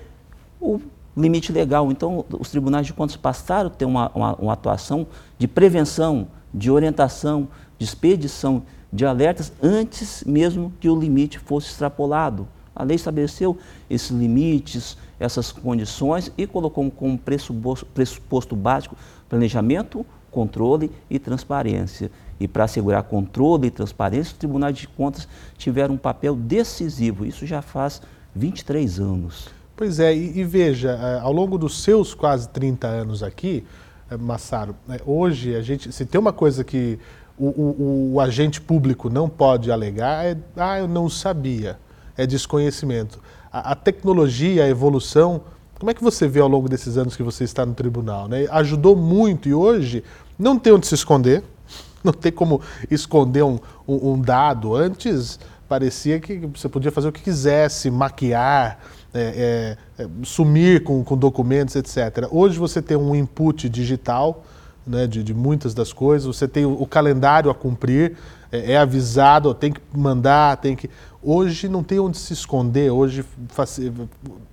o 0.61 0.79
limite 1.17 1.51
legal. 1.51 1.91
Então, 1.91 2.23
os 2.39 2.49
tribunais 2.49 2.85
de 2.85 2.93
contas 2.93 3.17
passaram 3.17 3.67
a 3.67 3.73
ter 3.73 3.85
uma, 3.85 4.11
uma, 4.13 4.35
uma 4.35 4.53
atuação 4.53 5.07
de 5.37 5.47
prevenção, 5.47 6.27
de 6.53 6.69
orientação, 6.69 7.47
de 7.77 7.85
expedição 7.85 8.63
de 8.91 9.05
alertas 9.05 9.53
antes 9.61 10.23
mesmo 10.25 10.73
que 10.79 10.89
o 10.89 10.99
limite 10.99 11.39
fosse 11.39 11.69
extrapolado. 11.69 12.47
A 12.75 12.83
lei 12.83 12.95
estabeleceu 12.95 13.57
esses 13.89 14.11
limites, 14.11 14.97
essas 15.19 15.51
condições 15.51 16.31
e 16.37 16.47
colocou 16.47 16.89
como 16.91 17.17
pressuposto, 17.17 18.55
básico 18.55 18.95
planejamento, 19.29 20.05
controle 20.29 20.91
e 21.09 21.19
transparência. 21.19 22.11
E 22.39 22.47
para 22.47 22.63
assegurar 22.63 23.03
controle 23.03 23.67
e 23.67 23.71
transparência, 23.71 24.31
os 24.31 24.37
tribunais 24.37 24.75
de 24.77 24.87
contas 24.87 25.27
tiveram 25.57 25.95
um 25.95 25.97
papel 25.97 26.35
decisivo. 26.35 27.25
Isso 27.25 27.45
já 27.45 27.61
faz 27.61 28.01
23 28.33 28.99
anos. 28.99 29.49
Pois 29.81 29.99
é, 29.99 30.15
e, 30.15 30.37
e 30.37 30.43
veja, 30.43 30.91
eh, 30.91 31.19
ao 31.23 31.33
longo 31.33 31.57
dos 31.57 31.81
seus 31.81 32.13
quase 32.13 32.47
30 32.49 32.85
anos 32.85 33.23
aqui, 33.23 33.65
eh, 34.11 34.15
Massaro, 34.15 34.75
né, 34.87 34.99
hoje 35.03 35.55
a 35.55 35.61
gente, 35.63 35.91
se 35.91 36.05
tem 36.05 36.21
uma 36.21 36.31
coisa 36.31 36.63
que 36.63 36.99
o, 37.35 37.47
o, 37.47 38.11
o, 38.13 38.19
agente 38.19 38.61
público 38.61 39.09
não 39.09 39.27
pode 39.27 39.71
alegar, 39.71 40.23
é, 40.23 40.37
ah, 40.55 40.77
eu 40.77 40.87
não 40.87 41.09
sabia, 41.09 41.79
é 42.15 42.27
desconhecimento. 42.27 43.19
A, 43.51 43.71
a, 43.71 43.75
tecnologia, 43.75 44.65
a 44.65 44.69
evolução, 44.69 45.41
como 45.79 45.89
é 45.89 45.95
que 45.95 46.03
você 46.03 46.27
vê 46.27 46.41
ao 46.41 46.47
longo 46.47 46.69
desses 46.69 46.95
anos 46.95 47.15
que 47.15 47.23
você 47.23 47.43
está 47.43 47.65
no 47.65 47.73
tribunal? 47.73 48.27
Né? 48.27 48.45
Ajudou 48.51 48.95
muito 48.95 49.49
e 49.49 49.53
hoje 49.55 50.03
não 50.37 50.59
tem 50.59 50.73
onde 50.73 50.85
se 50.85 50.93
esconder, 50.93 51.43
não 52.05 52.13
tem 52.13 52.31
como 52.31 52.61
esconder 52.91 53.43
um, 53.43 53.57
um, 53.87 54.11
um 54.11 54.21
dado. 54.21 54.75
Antes, 54.75 55.39
parecia 55.67 56.19
que 56.19 56.37
você 56.53 56.69
podia 56.69 56.91
fazer 56.91 57.07
o 57.07 57.11
que 57.11 57.23
quisesse, 57.23 57.89
maquiar, 57.89 58.77
é, 59.13 59.77
é, 59.97 60.03
é, 60.03 60.07
sumir 60.23 60.83
com, 60.83 61.03
com, 61.03 61.17
documentos, 61.17 61.75
etc. 61.75 62.27
Hoje 62.31 62.57
você 62.57 62.81
tem 62.81 62.95
um 62.95 63.13
input 63.15 63.67
digital 63.67 64.43
né, 64.87 65.05
de, 65.05 65.23
de, 65.23 65.33
muitas 65.33 65.73
das 65.73 65.91
coisas, 65.91 66.25
você 66.25 66.47
tem 66.47 66.65
o, 66.65 66.73
o 66.73 66.87
calendário 66.87 67.51
a 67.51 67.55
cumprir, 67.55 68.17
é, 68.51 68.73
é, 68.73 68.77
avisado, 68.77 69.53
tem 69.53 69.71
que 69.71 69.81
mandar, 69.93 70.57
tem 70.57 70.75
que. 70.75 70.89
Hoje 71.21 71.67
não 71.67 71.83
tem 71.83 71.99
onde 71.99 72.17
se 72.17 72.33
esconder, 72.33 72.89
hoje 72.89 73.23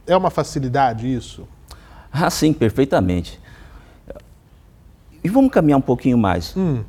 é 0.06 0.16
uma 0.16 0.30
facilidade 0.30 1.12
isso? 1.12 1.46
Ah, 2.12 2.28
sim, 2.28 2.52
perfeitamente. 2.52 3.40
E 5.22 5.28
vamos 5.28 5.50
caminhar 5.50 5.78
um 5.78 5.82
pouquinho 5.82 6.18
mais. 6.18 6.54
Hum. 6.56 6.82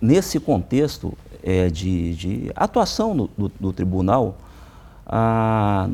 Nesse 0.00 0.38
contexto, 0.40 1.16
é, 1.42 1.68
de, 1.68 2.14
de, 2.14 2.52
atuação 2.56 3.14
no, 3.14 3.30
do, 3.38 3.52
do 3.60 3.72
tribunal, 3.72 4.36
ah, 5.06 5.88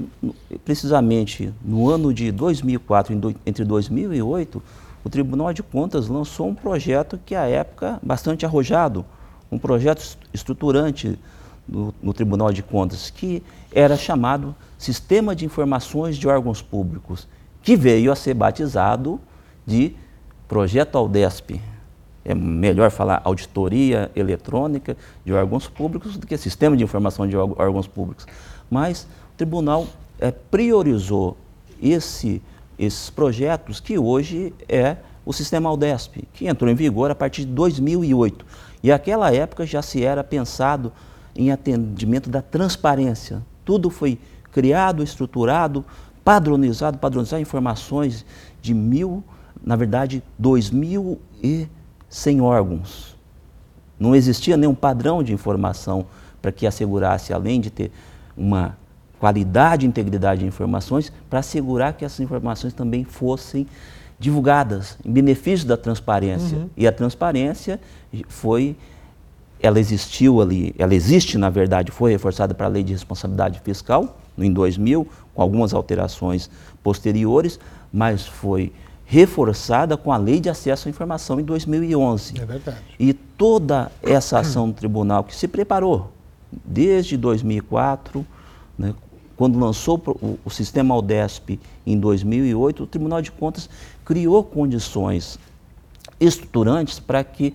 precisamente 0.65 1.53
no 1.63 1.91
ano 1.91 2.15
de 2.15 2.33
2004, 2.33 3.37
entre 3.45 3.65
2008, 3.65 4.63
o 5.05 5.11
Tribunal 5.11 5.53
de 5.53 5.63
Contas 5.63 6.09
lançou 6.09 6.49
um 6.49 6.55
projeto 6.55 7.19
que, 7.25 7.35
à 7.35 7.47
época, 7.47 7.99
bastante 8.03 8.47
arrojado, 8.47 9.05
um 9.51 9.59
projeto 9.59 10.17
estruturante 10.33 11.19
no, 11.69 11.93
no 12.03 12.13
Tribunal 12.13 12.53
de 12.53 12.63
Contas, 12.63 13.11
que 13.11 13.43
era 13.71 13.97
chamado 13.97 14.55
Sistema 14.79 15.35
de 15.35 15.45
Informações 15.45 16.17
de 16.17 16.27
Órgãos 16.27 16.63
Públicos, 16.63 17.29
que 17.63 17.77
veio 17.77 18.11
a 18.11 18.17
ser 18.17 18.35
batizado 18.35 19.21
de 19.67 19.95
Projeto 20.49 20.97
Aldesp 20.97 21.61
é 22.25 22.35
melhor 22.35 22.91
falar 22.91 23.21
auditoria 23.25 24.11
eletrônica 24.15 24.97
de 25.25 25.33
órgãos 25.33 25.69
públicos 25.69 26.17
do 26.17 26.27
que 26.27 26.37
sistema 26.37 26.77
de 26.77 26.85
informação 26.85 27.27
de 27.27 27.37
órgãos 27.37 27.87
públicos. 27.87 28.27
Mas 28.73 29.07
o 29.35 29.37
tribunal 29.37 29.87
é, 30.19 30.31
priorizou 30.31 31.37
esse, 31.81 32.41
esses 32.79 33.11
projetos 33.11 33.81
que 33.81 33.99
hoje 33.99 34.55
é 34.67 34.97
o 35.27 35.33
sistema 35.35 35.69
Aldesp, 35.69 36.27
que 36.33 36.49
entrou 36.49 36.71
em 36.71 36.75
vigor 36.75 37.11
a 37.11 37.15
partir 37.15 37.45
de 37.45 37.53
2008. 37.53 38.47
E 38.83 38.89
naquela 38.89 39.31
época 39.31 39.67
já 39.67 39.83
se 39.83 40.03
era 40.03 40.25
pensado 40.25 40.91
em 41.37 41.53
atendimento 41.53 42.31
da 42.31 42.41
transparência. 42.41 43.43
Tudo 43.63 43.91
foi 43.91 44.19
criado, 44.51 45.03
estruturado, 45.03 45.85
padronizado, 46.25 46.97
padronizar 46.97 47.39
informações 47.43 48.25
de 48.63 48.73
mil, 48.73 49.23
na 49.63 49.77
verdade, 49.77 50.23
2000 50.39 51.21
e 51.45 51.69
sem 52.09 52.41
órgãos. 52.41 53.19
Não 54.01 54.17
existia 54.17 54.57
nenhum 54.57 54.75
padrão 54.75 55.23
de 55.23 55.35
informação 55.35 56.07
para 56.41 56.51
que 56.51 56.67
assegurasse, 56.67 57.35
além 57.35 57.61
de 57.61 57.71
ter 57.71 57.93
uma 58.37 58.77
qualidade 59.19 59.87
e 59.87 59.89
integridade 59.89 60.41
de 60.41 60.47
informações, 60.47 61.13
para 61.31 61.39
assegurar 61.39 61.93
que 61.93 62.05
essas 62.05 62.19
informações 62.19 62.73
também 62.73 63.05
fossem 63.05 63.69
divulgadas 64.19 64.99
em 65.05 65.13
benefício 65.13 65.67
da 65.67 65.77
transparência. 65.77 66.59
Uhum. 66.59 66.71
E 66.77 66.89
a 66.89 66.93
transparência 66.93 67.81
foi, 68.27 68.77
ela 69.61 69.79
existiu 69.79 70.41
ali, 70.41 70.75
ela 70.77 70.93
existe 70.93 71.39
na 71.39 71.51
verdade, 71.51 71.93
foi 71.93 72.11
reforçada 72.11 72.53
para 72.53 72.67
a 72.67 72.69
Lei 72.69 72.83
de 72.83 72.93
Responsabilidade 72.93 73.61
Fiscal 73.61 74.19
em 74.37 74.53
2000, 74.53 75.07
com 75.35 75.43
algumas 75.43 75.73
alterações 75.73 76.51
posteriores, 76.83 77.61
mas 77.93 78.27
foi 78.27 78.73
reforçada 79.05 79.97
com 79.97 80.11
a 80.11 80.17
Lei 80.17 80.41
de 80.41 80.49
Acesso 80.49 80.89
à 80.89 80.91
Informação 80.91 81.39
em 81.39 81.45
2011. 81.45 82.41
É 82.41 82.45
verdade. 82.45 82.79
E 82.99 83.13
toda 83.13 83.93
essa 84.03 84.39
ação 84.39 84.69
do 84.69 84.75
tribunal 84.75 85.23
que 85.23 85.37
se 85.37 85.47
preparou 85.47 86.11
desde 86.65 87.17
2004, 87.17 88.27
né, 88.79 88.95
quando 89.37 89.59
lançou 89.59 90.01
o, 90.07 90.39
o 90.45 90.51
sistema 90.51 90.95
Aldesp 90.95 91.59
em 91.87 91.99
2008, 91.99 92.83
o 92.83 92.87
Tribunal 92.87 93.23
de 93.23 93.33
Contas 93.33 93.69
criou 94.05 94.45
condições 94.45 95.39
estruturantes 96.21 97.01
para 97.01 97.25
que 97.25 97.55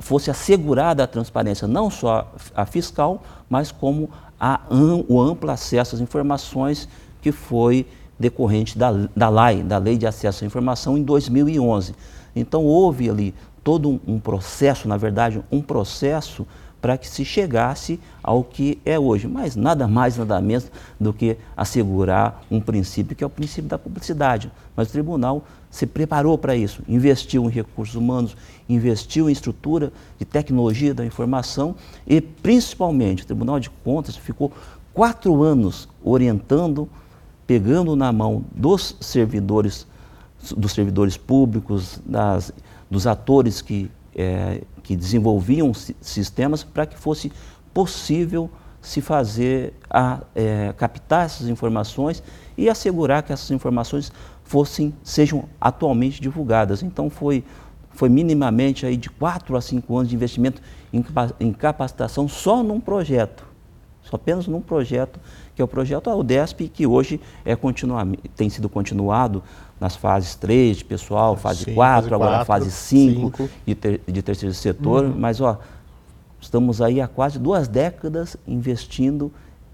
fosse 0.00 0.30
assegurada 0.30 1.04
a 1.04 1.06
transparência, 1.06 1.66
não 1.68 1.90
só 1.90 2.32
a 2.54 2.64
fiscal, 2.64 3.22
mas 3.48 3.70
como 3.70 4.10
a, 4.38 4.60
o 5.08 5.20
amplo 5.20 5.50
acesso 5.50 5.96
às 5.96 6.00
informações 6.00 6.88
que 7.20 7.32
foi 7.32 7.86
decorrente 8.18 8.76
da, 8.76 8.90
da 9.14 9.28
LAI, 9.28 9.62
da 9.62 9.78
Lei 9.78 9.96
de 9.96 10.06
Acesso 10.06 10.44
à 10.44 10.46
Informação, 10.46 10.96
em 10.96 11.02
2011. 11.02 11.94
Então 12.34 12.64
houve 12.64 13.08
ali 13.08 13.34
todo 13.62 13.88
um, 13.88 14.00
um 14.06 14.18
processo, 14.18 14.88
na 14.88 14.96
verdade, 14.96 15.42
um 15.50 15.60
processo 15.60 16.46
para 16.80 16.96
que 16.96 17.08
se 17.08 17.24
chegasse 17.24 17.98
ao 18.22 18.44
que 18.44 18.78
é 18.84 18.98
hoje. 18.98 19.26
Mas 19.26 19.56
nada 19.56 19.88
mais, 19.88 20.16
nada 20.16 20.40
menos 20.40 20.70
do 20.98 21.12
que 21.12 21.36
assegurar 21.56 22.42
um 22.50 22.60
princípio 22.60 23.16
que 23.16 23.24
é 23.24 23.26
o 23.26 23.30
princípio 23.30 23.68
da 23.68 23.78
publicidade. 23.78 24.50
Mas 24.76 24.88
o 24.88 24.92
tribunal 24.92 25.44
se 25.70 25.86
preparou 25.86 26.38
para 26.38 26.56
isso, 26.56 26.82
investiu 26.88 27.44
em 27.44 27.50
recursos 27.50 27.94
humanos, 27.94 28.36
investiu 28.68 29.28
em 29.28 29.32
estrutura 29.32 29.92
de 30.18 30.24
tecnologia 30.24 30.94
da 30.94 31.04
informação 31.04 31.74
e, 32.06 32.20
principalmente, 32.20 33.22
o 33.22 33.26
Tribunal 33.26 33.60
de 33.60 33.68
Contas 33.68 34.16
ficou 34.16 34.50
quatro 34.94 35.42
anos 35.42 35.88
orientando 36.02 36.88
pegando 37.48 37.96
na 37.96 38.12
mão 38.12 38.44
dos 38.54 38.94
servidores, 39.00 39.86
dos 40.54 40.72
servidores 40.72 41.16
públicos, 41.16 41.98
das, 42.04 42.52
dos 42.90 43.06
atores 43.06 43.62
que, 43.62 43.90
é, 44.18 44.62
que 44.82 44.96
desenvolviam 44.96 45.72
sistemas 45.72 46.64
para 46.64 46.84
que 46.84 46.98
fosse 46.98 47.30
possível 47.72 48.50
se 48.82 49.00
fazer 49.00 49.74
a 49.88 50.20
é, 50.34 50.74
captar 50.76 51.26
essas 51.26 51.48
informações 51.48 52.20
e 52.56 52.68
assegurar 52.68 53.22
que 53.22 53.32
essas 53.32 53.52
informações 53.52 54.12
fossem 54.42 54.92
sejam 55.04 55.44
atualmente 55.60 56.20
divulgadas. 56.20 56.82
Então 56.82 57.08
foi 57.08 57.44
foi 57.90 58.08
minimamente 58.08 58.86
aí 58.86 58.96
de 58.96 59.10
quatro 59.10 59.56
a 59.56 59.60
cinco 59.60 59.96
anos 59.96 60.08
de 60.08 60.14
investimento 60.14 60.62
em, 60.92 61.52
capacitação 61.52 62.28
só 62.28 62.62
num 62.62 62.80
projeto, 62.80 63.44
só 64.02 64.16
apenas 64.16 64.46
num 64.46 64.60
projeto 64.60 65.18
que 65.54 65.62
é 65.62 65.64
o 65.64 65.68
projeto 65.68 66.08
AUDESP, 66.08 66.68
que 66.68 66.86
hoje 66.86 67.20
é 67.44 67.56
tem 68.36 68.48
sido 68.48 68.68
continuado 68.68 69.42
nas 69.80 69.96
fases 69.96 70.34
3 70.34 70.78
de 70.78 70.84
pessoal, 70.84 71.36
fase 71.36 71.64
Sim, 71.64 71.74
4, 71.74 72.02
fase 72.02 72.14
agora 72.14 72.44
4, 72.44 72.46
fase 72.46 72.70
5, 72.70 73.36
5. 73.36 73.50
De, 73.66 73.74
ter, 73.74 74.00
de 74.06 74.22
terceiro 74.22 74.54
setor. 74.54 75.04
Uhum. 75.04 75.14
Mas, 75.16 75.40
ó, 75.40 75.58
estamos 76.40 76.82
aí 76.82 77.00
há 77.00 77.08
quase 77.08 77.38
duas 77.38 77.68
décadas 77.68 78.36
investindo 78.46 79.32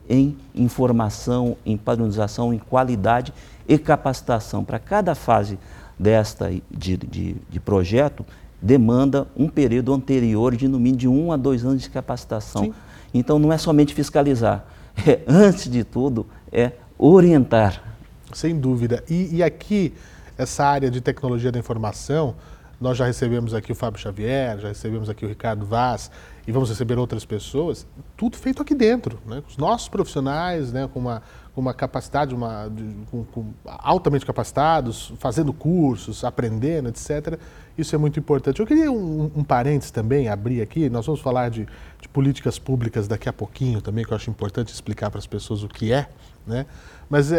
em 0.08 0.36
informação, 0.54 1.56
em 1.64 1.76
padronização, 1.76 2.52
em 2.52 2.58
qualidade 2.58 3.32
e 3.66 3.78
capacitação. 3.78 4.64
Para 4.64 4.78
cada 4.78 5.14
fase 5.14 5.58
desta 5.98 6.50
de, 6.70 6.96
de, 6.96 7.36
de, 7.48 7.60
projeto, 7.60 8.24
demanda 8.60 9.26
um 9.36 9.48
período 9.48 9.92
anterior 9.92 10.54
de 10.54 10.68
no 10.68 10.78
mínimo 10.78 10.98
de 10.98 11.08
um 11.08 11.32
a 11.32 11.36
dois 11.36 11.64
anos 11.64 11.82
de 11.82 11.90
capacitação. 11.90 12.64
Sim. 12.64 12.74
Então 13.12 13.38
não 13.38 13.52
é 13.52 13.58
somente 13.58 13.94
fiscalizar, 13.94 14.66
é, 15.06 15.20
antes 15.26 15.70
de 15.70 15.84
tudo, 15.84 16.26
é 16.52 16.72
orientar. 16.98 17.93
Sem 18.34 18.58
dúvida. 18.58 19.02
E, 19.08 19.36
e, 19.36 19.42
aqui, 19.42 19.94
essa 20.36 20.64
área 20.64 20.90
de 20.90 21.00
tecnologia 21.00 21.50
da 21.50 21.58
informação, 21.58 22.34
nós 22.80 22.98
já 22.98 23.06
recebemos 23.06 23.54
aqui 23.54 23.72
o 23.72 23.74
Fábio 23.74 24.00
Xavier, 24.00 24.58
já 24.58 24.68
recebemos 24.68 25.08
aqui 25.08 25.24
o 25.24 25.28
Ricardo 25.28 25.64
Vaz 25.64 26.10
e 26.46 26.52
vamos 26.52 26.68
receber 26.68 26.98
outras 26.98 27.24
pessoas, 27.24 27.86
tudo 28.16 28.36
feito 28.36 28.60
aqui 28.60 28.74
dentro, 28.74 29.18
né? 29.24 29.42
os 29.48 29.56
nossos 29.56 29.88
profissionais, 29.88 30.72
né? 30.72 30.88
com, 30.92 30.98
uma, 30.98 31.22
com 31.54 31.60
uma 31.60 31.72
capacidade, 31.72 32.34
uma, 32.34 32.68
de, 32.68 32.84
com, 33.10 33.24
com 33.24 33.46
altamente 33.64 34.26
capacitados, 34.26 35.12
fazendo 35.18 35.52
cursos, 35.52 36.24
aprendendo, 36.24 36.88
etc. 36.88 37.38
Isso 37.78 37.94
é 37.94 37.98
muito 37.98 38.18
importante. 38.18 38.60
Eu 38.60 38.66
queria 38.66 38.92
um, 38.92 39.30
um 39.34 39.42
parênteses 39.42 39.90
também, 39.90 40.28
abrir 40.28 40.60
aqui, 40.60 40.90
nós 40.90 41.06
vamos 41.06 41.20
falar 41.22 41.48
de, 41.48 41.66
de, 42.00 42.08
políticas 42.08 42.58
públicas 42.58 43.08
daqui 43.08 43.28
a 43.28 43.32
pouquinho 43.32 43.80
também, 43.80 44.04
que 44.04 44.12
eu 44.12 44.16
acho 44.16 44.28
importante 44.28 44.72
explicar 44.72 45.10
para 45.10 45.18
as 45.18 45.26
pessoas 45.26 45.62
o 45.62 45.68
que 45.68 45.92
é, 45.92 46.08
né? 46.46 46.66
Mas 47.08 47.32
é, 47.32 47.38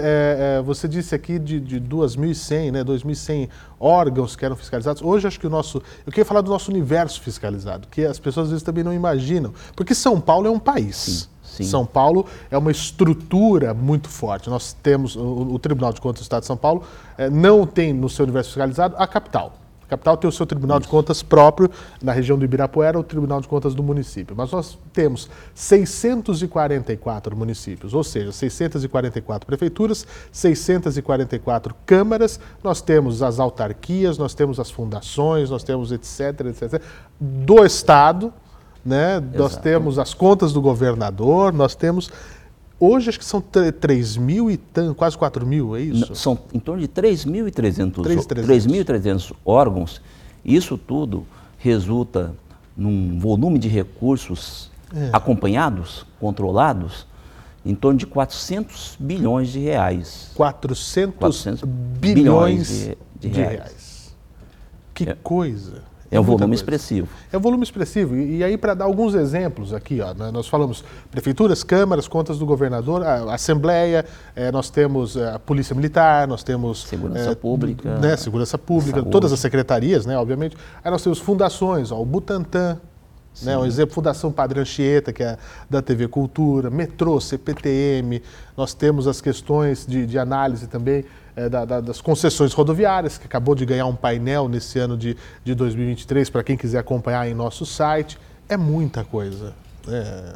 é, 0.57 0.61
você 0.61 0.87
disse 0.87 1.13
aqui 1.13 1.39
de, 1.39 1.59
de 1.59 1.79
2.100, 1.79 2.71
né, 2.71 2.83
2.100 2.83 3.49
órgãos 3.79 4.35
que 4.35 4.45
eram 4.45 4.55
fiscalizados. 4.55 5.01
Hoje 5.01 5.27
acho 5.27 5.39
que 5.39 5.47
o 5.47 5.49
nosso... 5.49 5.81
Eu 6.05 6.11
queria 6.11 6.25
falar 6.25 6.41
do 6.41 6.51
nosso 6.51 6.71
universo 6.71 7.21
fiscalizado, 7.21 7.87
que 7.89 8.05
as 8.05 8.19
pessoas 8.19 8.45
às 8.45 8.51
vezes 8.51 8.63
também 8.63 8.83
não 8.83 8.93
imaginam. 8.93 9.53
Porque 9.75 9.95
São 9.95 10.19
Paulo 10.19 10.47
é 10.47 10.51
um 10.51 10.59
país. 10.59 10.95
Sim. 10.95 11.35
Sim. 11.43 11.63
São 11.63 11.85
Paulo 11.85 12.25
é 12.51 12.57
uma 12.57 12.71
estrutura 12.71 13.73
muito 13.73 14.09
forte. 14.09 14.49
Nós 14.49 14.73
temos, 14.73 15.15
o, 15.15 15.53
o 15.53 15.59
Tribunal 15.59 15.93
de 15.93 16.01
Contas 16.01 16.21
do 16.21 16.23
Estado 16.23 16.41
de 16.41 16.47
São 16.47 16.57
Paulo 16.57 16.83
é, 17.17 17.29
não 17.29 17.65
tem 17.65 17.93
no 17.93 18.09
seu 18.09 18.23
universo 18.23 18.49
fiscalizado 18.49 18.95
a 18.97 19.07
capital. 19.07 19.53
Capital 19.95 20.17
tem 20.17 20.27
o 20.27 20.31
seu 20.31 20.45
Tribunal 20.45 20.79
de 20.79 20.87
Contas 20.87 21.23
próprio, 21.23 21.69
na 22.01 22.11
região 22.11 22.37
do 22.37 22.43
Ibirapuera, 22.43 22.99
o 22.99 23.03
Tribunal 23.03 23.39
de 23.39 23.47
Contas 23.47 23.73
do 23.73 23.81
município. 23.81 24.35
Mas 24.35 24.51
nós 24.51 24.77
temos 24.91 25.29
644 25.53 27.35
municípios, 27.35 27.93
ou 27.93 28.03
seja, 28.03 28.31
644 28.31 29.47
prefeituras, 29.47 30.05
644 30.31 31.75
câmaras, 31.85 32.39
nós 32.63 32.81
temos 32.81 33.23
as 33.23 33.39
autarquias, 33.39 34.17
nós 34.17 34.33
temos 34.33 34.59
as 34.59 34.69
fundações, 34.69 35.49
nós 35.49 35.63
temos 35.63 35.91
etc, 35.91 36.47
etc, 36.47 36.81
do 37.19 37.63
Estado, 37.65 38.33
né? 38.85 39.19
nós 39.33 39.57
temos 39.57 39.97
as 39.97 40.13
contas 40.13 40.53
do 40.53 40.61
governador, 40.61 41.51
nós 41.53 41.73
temos 41.73 42.11
Hoje 42.79 43.09
acho 43.09 43.19
que 43.19 43.25
são 43.25 43.41
3 43.41 44.17
mil 44.17 44.51
e 44.51 44.59
quase 44.97 45.17
4 45.17 45.45
mil, 45.45 45.75
é 45.75 45.81
isso? 45.81 46.15
São 46.15 46.37
em 46.53 46.59
torno 46.59 46.81
de 46.81 46.87
3.300 46.87 49.33
órgãos. 49.45 50.01
Isso 50.43 50.77
tudo 50.77 51.25
resulta 51.57 52.35
num 52.75 53.17
volume 53.17 53.57
de 53.57 53.69
recursos 53.69 54.69
é. 54.93 55.09
acompanhados, 55.13 56.05
controlados, 56.19 57.07
em 57.65 57.73
torno 57.73 57.97
de 57.97 58.05
400 58.05 58.97
bilhões 58.99 59.49
de 59.49 59.59
reais. 59.59 60.31
400, 60.35 61.15
400 61.17 61.63
bilhões, 61.63 62.13
bilhões 62.13 62.67
de, 62.67 62.97
de, 63.19 63.29
de 63.29 63.31
reais. 63.39 63.55
reais. 63.55 64.15
Que 64.93 65.09
é. 65.09 65.17
coisa! 65.23 65.94
É 66.15 66.19
um 66.19 66.23
volume 66.23 66.47
coisa. 66.47 66.55
expressivo. 66.55 67.07
É 67.31 67.37
um 67.37 67.39
volume 67.39 67.63
expressivo. 67.63 68.15
E, 68.15 68.37
e 68.37 68.43
aí, 68.43 68.57
para 68.57 68.73
dar 68.73 68.85
alguns 68.85 69.13
exemplos 69.13 69.73
aqui, 69.73 70.01
ó, 70.01 70.13
né, 70.13 70.31
nós 70.31 70.47
falamos 70.47 70.83
prefeituras, 71.11 71.63
câmaras, 71.63 72.07
contas 72.07 72.37
do 72.37 72.45
governador, 72.45 73.03
a, 73.03 73.23
a 73.23 73.35
Assembleia, 73.35 74.05
é, 74.35 74.51
nós 74.51 74.69
temos 74.69 75.15
é, 75.17 75.31
a 75.31 75.39
Polícia 75.39 75.75
Militar, 75.75 76.27
nós 76.27 76.43
temos. 76.43 76.83
Segurança 76.83 77.31
é, 77.31 77.35
Pública. 77.35 77.97
Né, 77.99 78.15
segurança 78.17 78.57
Pública, 78.57 78.99
saúde. 78.99 79.11
todas 79.11 79.31
as 79.31 79.39
secretarias, 79.39 80.05
né, 80.05 80.17
obviamente. 80.17 80.55
Aí 80.83 80.91
nós 80.91 81.03
temos 81.03 81.19
fundações, 81.19 81.91
ó, 81.91 82.01
o 82.01 82.05
Butantan, 82.05 82.79
né, 83.41 83.57
um 83.57 83.65
exemplo, 83.65 83.93
Fundação 83.93 84.31
Padre 84.31 84.59
Anchieta, 84.59 85.11
que 85.11 85.23
é 85.23 85.37
da 85.69 85.81
TV 85.81 86.07
Cultura, 86.07 86.69
Metrô, 86.69 87.19
CPTM, 87.19 88.21
nós 88.55 88.73
temos 88.73 89.07
as 89.07 89.19
questões 89.19 89.85
de, 89.85 90.05
de 90.05 90.17
análise 90.17 90.67
também 90.67 91.03
é, 91.35 91.49
da, 91.49 91.65
da, 91.65 91.81
das 91.81 92.01
concessões 92.01 92.53
rodoviárias, 92.53 93.17
que 93.17 93.25
acabou 93.25 93.55
de 93.55 93.65
ganhar 93.65 93.85
um 93.85 93.95
painel 93.95 94.47
nesse 94.47 94.79
ano 94.79 94.97
de, 94.97 95.17
de 95.43 95.55
2023, 95.55 96.29
para 96.29 96.43
quem 96.43 96.55
quiser 96.55 96.79
acompanhar 96.79 97.27
em 97.27 97.33
nosso 97.33 97.65
site. 97.65 98.17
É 98.47 98.55
muita 98.55 99.03
coisa. 99.03 99.53
É, 99.87 100.33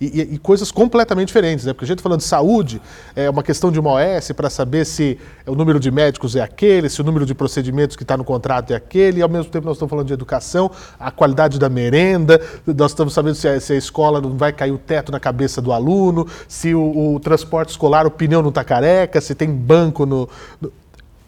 e, 0.00 0.06
e, 0.06 0.34
e, 0.34 0.38
coisas 0.38 0.72
completamente 0.72 1.28
diferentes, 1.28 1.64
né? 1.64 1.72
Porque 1.72 1.84
a 1.84 1.88
gente 1.88 2.02
falando 2.02 2.20
de 2.20 2.26
saúde, 2.26 2.82
é 3.14 3.30
uma 3.30 3.42
questão 3.42 3.70
de 3.70 3.78
uma 3.78 3.92
OS 3.92 4.32
para 4.32 4.50
saber 4.50 4.84
se 4.84 5.16
o 5.46 5.54
número 5.54 5.78
de 5.78 5.90
médicos 5.90 6.34
é 6.34 6.40
aquele, 6.40 6.88
se 6.88 7.00
o 7.00 7.04
número 7.04 7.24
de 7.24 7.34
procedimentos 7.34 7.94
que 7.94 8.02
está 8.02 8.16
no 8.16 8.24
contrato 8.24 8.72
é 8.72 8.76
aquele, 8.76 9.20
e 9.20 9.22
ao 9.22 9.28
mesmo 9.28 9.50
tempo 9.50 9.66
nós 9.66 9.76
estamos 9.76 9.90
falando 9.90 10.06
de 10.06 10.12
educação, 10.12 10.70
a 10.98 11.10
qualidade 11.10 11.58
da 11.58 11.68
merenda, 11.68 12.40
nós 12.66 12.90
estamos 12.90 13.14
sabendo 13.14 13.36
se 13.36 13.46
a, 13.46 13.60
se 13.60 13.72
a 13.72 13.76
escola 13.76 14.20
não 14.20 14.36
vai 14.36 14.52
cair 14.52 14.72
o 14.72 14.78
teto 14.78 15.12
na 15.12 15.20
cabeça 15.20 15.62
do 15.62 15.72
aluno, 15.72 16.26
se 16.48 16.74
o, 16.74 17.14
o 17.14 17.20
transporte 17.20 17.70
escolar, 17.70 18.06
o 18.06 18.10
pneu 18.10 18.42
não 18.42 18.48
está 18.48 18.64
careca, 18.64 19.20
se 19.20 19.34
tem 19.34 19.52
banco 19.52 20.04
no, 20.04 20.28
no. 20.60 20.72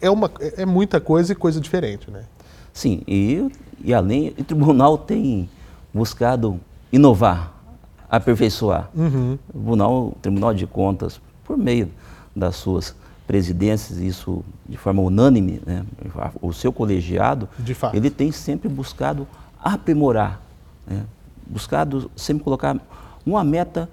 é, 0.01 0.11
uma, 0.11 0.31
é 0.41 0.67
muita 0.67 1.01
coisa 1.01 1.33
e 1.33 1.37
coisa 1.37 1.61
diferente, 1.61 2.11
né? 2.11 2.25
Sim, 2.73 3.03
e, 3.07 3.51
e 3.85 3.95
além, 3.95 4.35
o 4.39 4.45
tribunal 4.45 4.99
tem 4.99 5.49
buscado 5.93 6.61
inovar, 6.93 7.53
aperfeiçoar. 8.09 8.89
Uhum. 8.95 9.39
O, 9.49 9.53
tribunal, 9.53 9.93
o 9.93 10.17
Tribunal 10.21 10.55
de 10.55 10.67
Contas, 10.67 11.21
por 11.45 11.57
meio 11.57 11.91
das 12.35 12.57
suas 12.57 12.95
presidências, 13.27 13.99
isso 13.99 14.45
de 14.69 14.77
forma 14.77 15.01
unânime, 15.03 15.63
né, 15.65 15.85
o 16.43 16.53
seu 16.53 16.73
colegiado, 16.73 17.49
ele 17.95 18.11
tem 18.11 18.33
sempre 18.33 18.69
buscado 18.69 19.27
aprimorar, 19.63 20.41
né, 20.85 21.05
buscado 21.47 22.11
sempre 22.17 22.43
colocar 22.43 22.77
uma 23.25 23.45
meta 23.45 23.89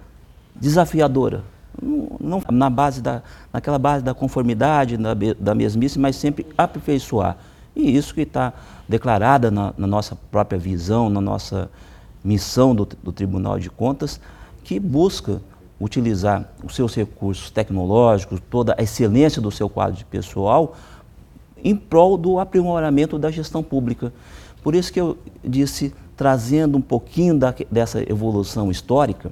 desafiadora, 0.56 1.44
não 1.80 2.42
na 2.52 2.70
base 2.70 3.02
da, 3.02 3.22
naquela 3.54 3.78
base 3.78 4.04
da 4.04 4.14
conformidade, 4.14 4.98
da, 4.98 5.14
da 5.40 5.54
mesmice, 5.54 6.00
mas 6.00 6.16
sempre 6.16 6.48
aperfeiçoar. 6.58 7.38
E 7.76 7.96
isso 7.96 8.16
que 8.16 8.22
está 8.22 8.54
declarada 8.90 9.52
na, 9.52 9.72
na, 9.78 9.86
nossa 9.86 10.18
própria 10.32 10.58
visão, 10.58 11.12
na 11.12 11.22
nossa 11.22 11.70
missão 12.28 12.76
do, 12.76 12.86
do 12.86 13.12
Tribunal 13.12 13.58
de 13.58 13.70
Contas, 13.70 14.20
que 14.64 14.80
busca 14.80 15.42
utilizar 15.80 16.50
os 16.64 16.76
seus 16.76 16.94
recursos 16.94 17.50
tecnológicos, 17.50 18.42
toda 18.50 18.76
a 18.78 18.84
excelência 18.84 19.42
do 19.42 19.50
seu 19.50 19.70
quadro 19.70 19.96
de 19.96 20.04
pessoal, 20.04 20.76
em 21.64 21.76
prol 21.76 22.18
do 22.18 22.40
aprimoramento 22.40 23.18
da 23.18 23.32
gestão 23.32 23.64
pública. 23.64 24.12
Por 24.62 24.76
isso 24.76 24.92
que 24.92 25.00
eu 25.00 25.18
disse, 25.44 25.94
trazendo 26.18 26.78
um 26.78 26.82
pouquinho 26.82 27.38
da, 27.38 27.54
dessa 27.72 28.02
evolução 28.12 28.70
histórica, 28.70 29.32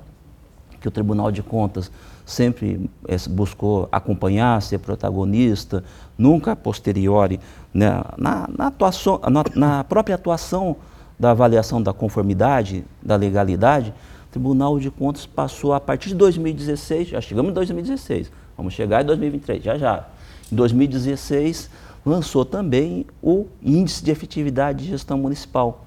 que 0.79 0.87
o 0.87 0.91
Tribunal 0.91 1.31
de 1.31 1.43
Contas 1.43 1.91
sempre 2.25 2.89
é, 3.07 3.17
buscou 3.29 3.89
acompanhar, 3.91 4.61
ser 4.61 4.79
protagonista, 4.79 5.83
nunca 6.17 6.53
a 6.53 6.55
posteriori, 6.55 7.39
né, 7.73 8.01
na, 8.17 8.47
na, 8.55 8.67
atuação, 8.67 9.19
na, 9.29 9.43
na 9.55 9.83
própria 9.83 10.15
atuação 10.15 10.77
da 11.17 11.31
avaliação 11.31 11.81
da 11.81 11.93
conformidade, 11.93 12.85
da 13.01 13.15
legalidade, 13.15 13.93
o 14.27 14.31
Tribunal 14.31 14.79
de 14.79 14.91
Contas 14.91 15.25
passou 15.25 15.73
a 15.73 15.79
partir 15.79 16.09
de 16.09 16.15
2016, 16.15 17.09
já 17.09 17.21
chegamos 17.21 17.51
em 17.51 17.53
2016, 17.53 18.31
vamos 18.57 18.73
chegar 18.73 19.01
em 19.01 19.05
2023, 19.05 19.63
já 19.63 19.77
já. 19.77 20.07
Em 20.51 20.55
2016, 20.55 21.69
lançou 22.05 22.45
também 22.45 23.05
o 23.21 23.47
Índice 23.63 24.03
de 24.03 24.11
Efetividade 24.11 24.83
de 24.83 24.91
Gestão 24.91 25.17
Municipal, 25.17 25.85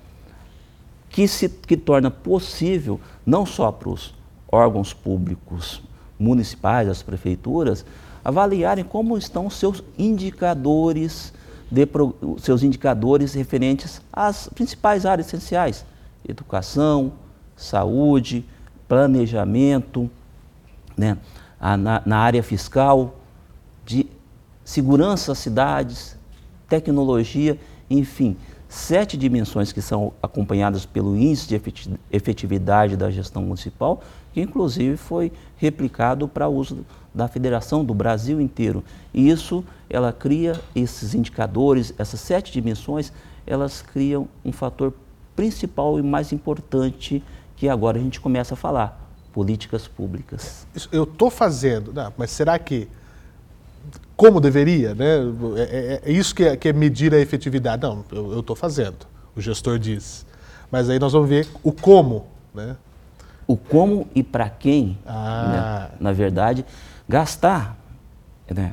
que, 1.11 1.29
se, 1.29 1.49
que 1.49 1.77
torna 1.77 2.11
possível, 2.11 3.01
não 3.25 3.47
só 3.47 3.71
para 3.71 3.91
os 3.91 4.14
órgãos 4.51 4.93
públicos 4.93 5.83
municipais, 6.19 6.88
as 6.88 7.03
prefeituras, 7.03 7.85
avaliarem 8.25 8.85
como 8.85 9.17
estão 9.17 9.47
os 9.47 9.55
seus 9.55 9.83
indicadores 9.97 11.33
dê 11.71 11.87
pro, 11.87 12.17
seus 12.39 12.63
indicadores 12.63 13.35
referentes 13.35 14.01
às 14.13 14.49
principais 14.49 15.05
áreas 15.05 15.29
essenciais: 15.29 15.85
educação, 16.27 17.13
saúde, 17.57 18.45
planejamento, 18.87 20.11
né? 20.97 21.19
A, 21.61 21.77
na, 21.77 22.03
na 22.07 22.19
área 22.19 22.43
fiscal, 22.43 23.17
de 23.85 24.07
segurança 24.65 25.35
cidades, 25.35 26.17
tecnologia, 26.69 27.59
enfim, 27.91 28.37
sete 28.69 29.17
dimensões 29.17 29.73
que 29.73 29.81
são 29.81 30.13
acompanhadas 30.23 30.85
pelo 30.85 31.17
índice 31.17 31.49
de 31.49 31.61
efetividade 32.13 32.97
da 32.97 33.11
gestão 33.11 33.43
municipal, 33.43 34.03
que 34.33 34.41
inclusive 34.41 34.97
foi 34.97 35.33
replicado 35.57 36.29
para 36.29 36.49
uso 36.49 36.85
da 37.19 37.27
federação 37.27 37.85
do 37.85 37.93
Brasil 37.93 38.41
inteiro. 38.41 38.85
E 39.13 39.29
isso, 39.29 39.65
ela 39.91 40.13
cria 40.13 40.59
esses 40.75 41.15
indicadores, 41.15 41.93
essas 41.99 42.21
sete 42.21 42.53
dimensões, 42.53 43.13
elas 43.45 43.83
criam 43.83 44.29
um 44.45 44.53
fator 44.53 44.95
principal 45.35 45.99
e 45.99 46.03
mais 46.03 46.33
importante 46.33 47.23
que 47.57 47.69
agora 47.69 47.99
a 47.99 48.01
gente 48.01 48.21
começa 48.21 48.55
a 48.55 48.57
falar, 48.57 49.11
políticas 49.33 49.89
públicas. 49.89 50.65
eu 50.93 51.03
estou 51.03 51.29
fazendo, 51.29 51.93
não, 51.93 52.13
mas 52.17 52.31
será 52.31 52.57
que 52.57 52.89
como 54.17 54.41
deveria, 54.41 54.95
né? 54.95 55.17
É, 55.57 55.63
é, 55.63 56.11
é 56.11 56.13
isso 56.13 56.35
que 56.35 56.45
é, 56.45 56.57
que 56.57 56.69
é, 56.69 56.73
medir 56.73 57.15
a 57.15 57.19
efetividade. 57.19 57.83
Não, 57.83 58.05
eu 58.11 58.41
estou 58.41 58.55
fazendo, 58.55 59.07
o 59.35 59.41
gestor 59.41 59.79
diz. 59.79 60.27
Mas 60.71 60.89
aí 60.89 60.99
nós 60.99 61.13
vamos 61.13 61.29
ver 61.29 61.49
o 61.63 61.73
como, 61.73 62.27
né? 62.55 62.77
O 63.47 63.57
como 63.57 64.07
e 64.15 64.23
para 64.23 64.51
quem, 64.51 64.99
ah. 65.07 65.89
né? 65.91 65.97
na 66.01 66.13
verdade, 66.13 66.67
gastar, 67.09 67.77
né? 68.51 68.73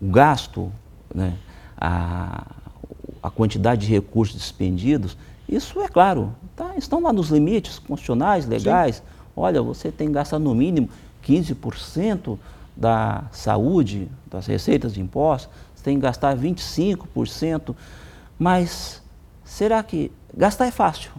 o 0.00 0.10
gasto, 0.10 0.72
né? 1.14 1.36
a, 1.76 2.46
a 3.22 3.30
quantidade 3.30 3.86
de 3.86 3.92
recursos 3.92 4.36
despendidos, 4.36 5.16
isso 5.48 5.80
é 5.80 5.88
claro, 5.88 6.34
tá? 6.54 6.74
estão 6.76 7.02
lá 7.02 7.12
nos 7.12 7.30
limites 7.30 7.78
constitucionais, 7.78 8.46
legais. 8.46 8.96
Sim. 8.96 9.02
Olha, 9.36 9.60
você 9.60 9.90
tem 9.90 10.08
que 10.08 10.14
gastar 10.14 10.38
no 10.38 10.54
mínimo 10.54 10.88
15% 11.26 12.38
da 12.76 13.24
saúde, 13.32 14.08
das 14.30 14.46
receitas 14.46 14.94
de 14.94 15.00
impostos, 15.00 15.50
você 15.74 15.84
tem 15.84 15.96
que 15.96 16.02
gastar 16.02 16.36
25%, 16.36 17.74
mas 18.38 19.02
será 19.44 19.82
que. 19.82 20.10
Gastar 20.36 20.66
é 20.66 20.70
fácil, 20.72 21.12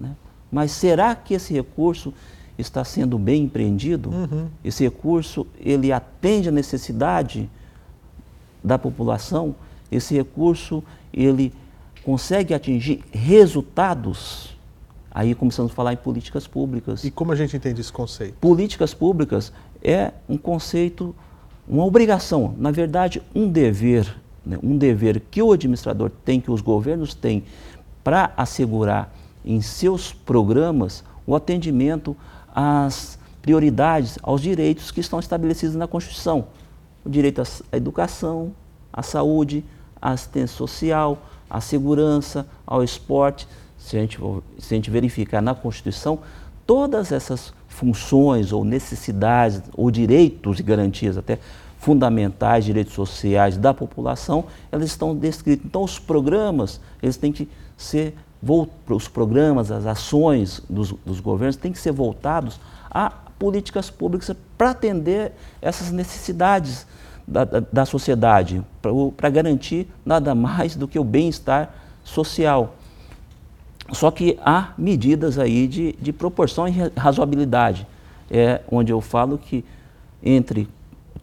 né? 0.00 0.16
mas 0.50 0.72
será 0.72 1.14
que 1.14 1.34
esse 1.34 1.52
recurso 1.52 2.14
está 2.58 2.84
sendo 2.84 3.18
bem 3.18 3.44
empreendido? 3.44 4.10
Uhum. 4.10 4.48
Esse 4.64 4.84
recurso 4.84 5.46
ele 5.58 5.92
atende 5.92 6.48
a 6.48 6.52
necessidade 6.52 7.50
da 8.62 8.78
população? 8.78 9.54
Esse 9.90 10.14
recurso 10.14 10.82
ele 11.12 11.52
consegue 12.04 12.54
atingir 12.54 13.02
resultados? 13.12 14.56
Aí 15.10 15.34
começamos 15.34 15.72
a 15.72 15.74
falar 15.74 15.92
em 15.92 15.96
políticas 15.96 16.46
públicas. 16.46 17.04
E 17.04 17.10
como 17.10 17.32
a 17.32 17.36
gente 17.36 17.56
entende 17.56 17.80
esse 17.80 17.92
conceito? 17.92 18.34
Políticas 18.34 18.92
públicas 18.92 19.52
é 19.82 20.12
um 20.28 20.36
conceito, 20.36 21.14
uma 21.66 21.84
obrigação, 21.84 22.54
na 22.58 22.70
verdade, 22.70 23.22
um 23.34 23.48
dever, 23.48 24.14
né? 24.44 24.58
um 24.62 24.76
dever 24.76 25.20
que 25.30 25.42
o 25.42 25.52
administrador 25.52 26.10
tem, 26.24 26.40
que 26.40 26.50
os 26.50 26.60
governos 26.60 27.14
têm, 27.14 27.44
para 28.04 28.32
assegurar 28.36 29.14
em 29.44 29.60
seus 29.60 30.12
programas 30.12 31.02
o 31.26 31.34
atendimento 31.34 32.16
às 32.56 33.18
prioridades, 33.42 34.18
aos 34.22 34.40
direitos 34.40 34.90
que 34.90 35.00
estão 35.00 35.20
estabelecidos 35.20 35.76
na 35.76 35.86
Constituição. 35.86 36.46
O 37.04 37.10
direito 37.10 37.42
à 37.42 37.76
educação, 37.76 38.52
à 38.90 39.02
saúde, 39.02 39.62
à 40.00 40.12
assistência 40.12 40.56
social, 40.56 41.18
à 41.50 41.60
segurança, 41.60 42.46
ao 42.66 42.82
esporte, 42.82 43.46
se 43.78 43.96
a 43.96 44.00
gente, 44.00 44.18
se 44.58 44.74
a 44.74 44.76
gente 44.76 44.90
verificar 44.90 45.42
na 45.42 45.54
Constituição, 45.54 46.18
todas 46.66 47.12
essas 47.12 47.52
funções 47.68 48.52
ou 48.52 48.64
necessidades 48.64 49.62
ou 49.76 49.90
direitos 49.90 50.58
e 50.58 50.62
garantias 50.62 51.18
até 51.18 51.38
fundamentais, 51.78 52.64
direitos 52.64 52.94
sociais 52.94 53.56
da 53.56 53.72
população, 53.72 54.46
elas 54.72 54.86
estão 54.86 55.14
descritos. 55.14 55.66
Então, 55.66 55.84
os 55.84 55.98
programas, 55.98 56.80
eles 57.02 57.16
têm 57.16 57.30
que 57.30 57.48
ser, 57.76 58.16
os 58.88 59.08
programas, 59.08 59.70
as 59.70 59.86
ações 59.86 60.62
dos, 60.68 60.92
dos 61.04 61.20
governos 61.20 61.56
têm 61.56 61.72
que 61.72 61.78
ser 61.78 61.92
voltados 61.92 62.60
a 62.90 63.10
políticas 63.38 63.90
públicas 63.90 64.34
para 64.56 64.70
atender 64.70 65.32
essas 65.60 65.90
necessidades 65.90 66.86
da, 67.26 67.44
da, 67.44 67.60
da 67.60 67.84
sociedade, 67.84 68.62
para 69.16 69.28
garantir 69.28 69.88
nada 70.04 70.34
mais 70.34 70.76
do 70.76 70.86
que 70.86 70.98
o 70.98 71.04
bem-estar 71.04 71.74
social. 72.04 72.76
Só 73.92 74.10
que 74.10 74.38
há 74.44 74.72
medidas 74.78 75.38
aí 75.38 75.66
de, 75.66 75.92
de 76.00 76.12
proporção 76.12 76.66
e 76.66 76.72
razoabilidade, 76.96 77.86
é 78.30 78.60
onde 78.70 78.92
eu 78.92 79.00
falo 79.00 79.38
que 79.38 79.64
entre 80.22 80.68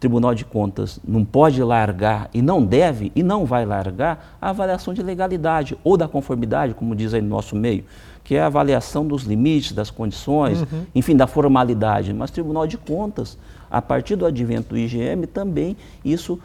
Tribunal 0.03 0.35
de 0.35 0.43
Contas 0.43 0.99
não 1.07 1.23
pode 1.23 1.63
largar 1.63 2.29
e 2.33 2.41
não 2.41 2.61
deve 2.61 3.09
e 3.15 3.23
não 3.23 3.45
vai 3.45 3.65
largar 3.65 4.35
a 4.41 4.49
avaliação 4.49 4.93
de 4.93 5.01
legalidade 5.01 5.77
ou 5.81 5.95
da 5.95 6.09
conformidade, 6.09 6.73
como 6.73 6.93
diz 6.93 7.13
aí 7.13 7.21
no 7.21 7.29
nosso 7.29 7.55
meio, 7.55 7.85
que 8.21 8.35
é 8.35 8.41
a 8.41 8.47
avaliação 8.47 9.07
dos 9.07 9.23
limites, 9.23 9.71
das 9.71 9.89
condições, 9.89 10.59
uhum. 10.59 10.85
enfim, 10.93 11.15
da 11.15 11.25
formalidade. 11.25 12.13
Mas 12.13 12.31
o 12.31 12.33
Tribunal 12.33 12.67
de 12.67 12.77
Contas, 12.77 13.37
a 13.71 13.81
partir 13.81 14.17
do 14.17 14.25
advento 14.25 14.71
do 14.71 14.77
IGM, 14.77 15.25
também 15.25 15.77
isso 16.03 16.37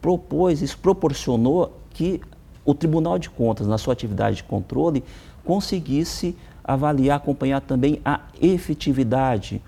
propôs, 0.00 0.62
isso 0.62 0.78
proporcionou 0.78 1.78
que 1.90 2.18
o 2.64 2.72
Tribunal 2.72 3.18
de 3.18 3.28
Contas, 3.28 3.66
na 3.66 3.76
sua 3.76 3.92
atividade 3.92 4.36
de 4.36 4.44
controle, 4.44 5.04
conseguisse 5.44 6.34
avaliar, 6.64 7.18
acompanhar 7.18 7.60
também 7.60 8.00
a 8.06 8.20
efetividade, 8.40 9.60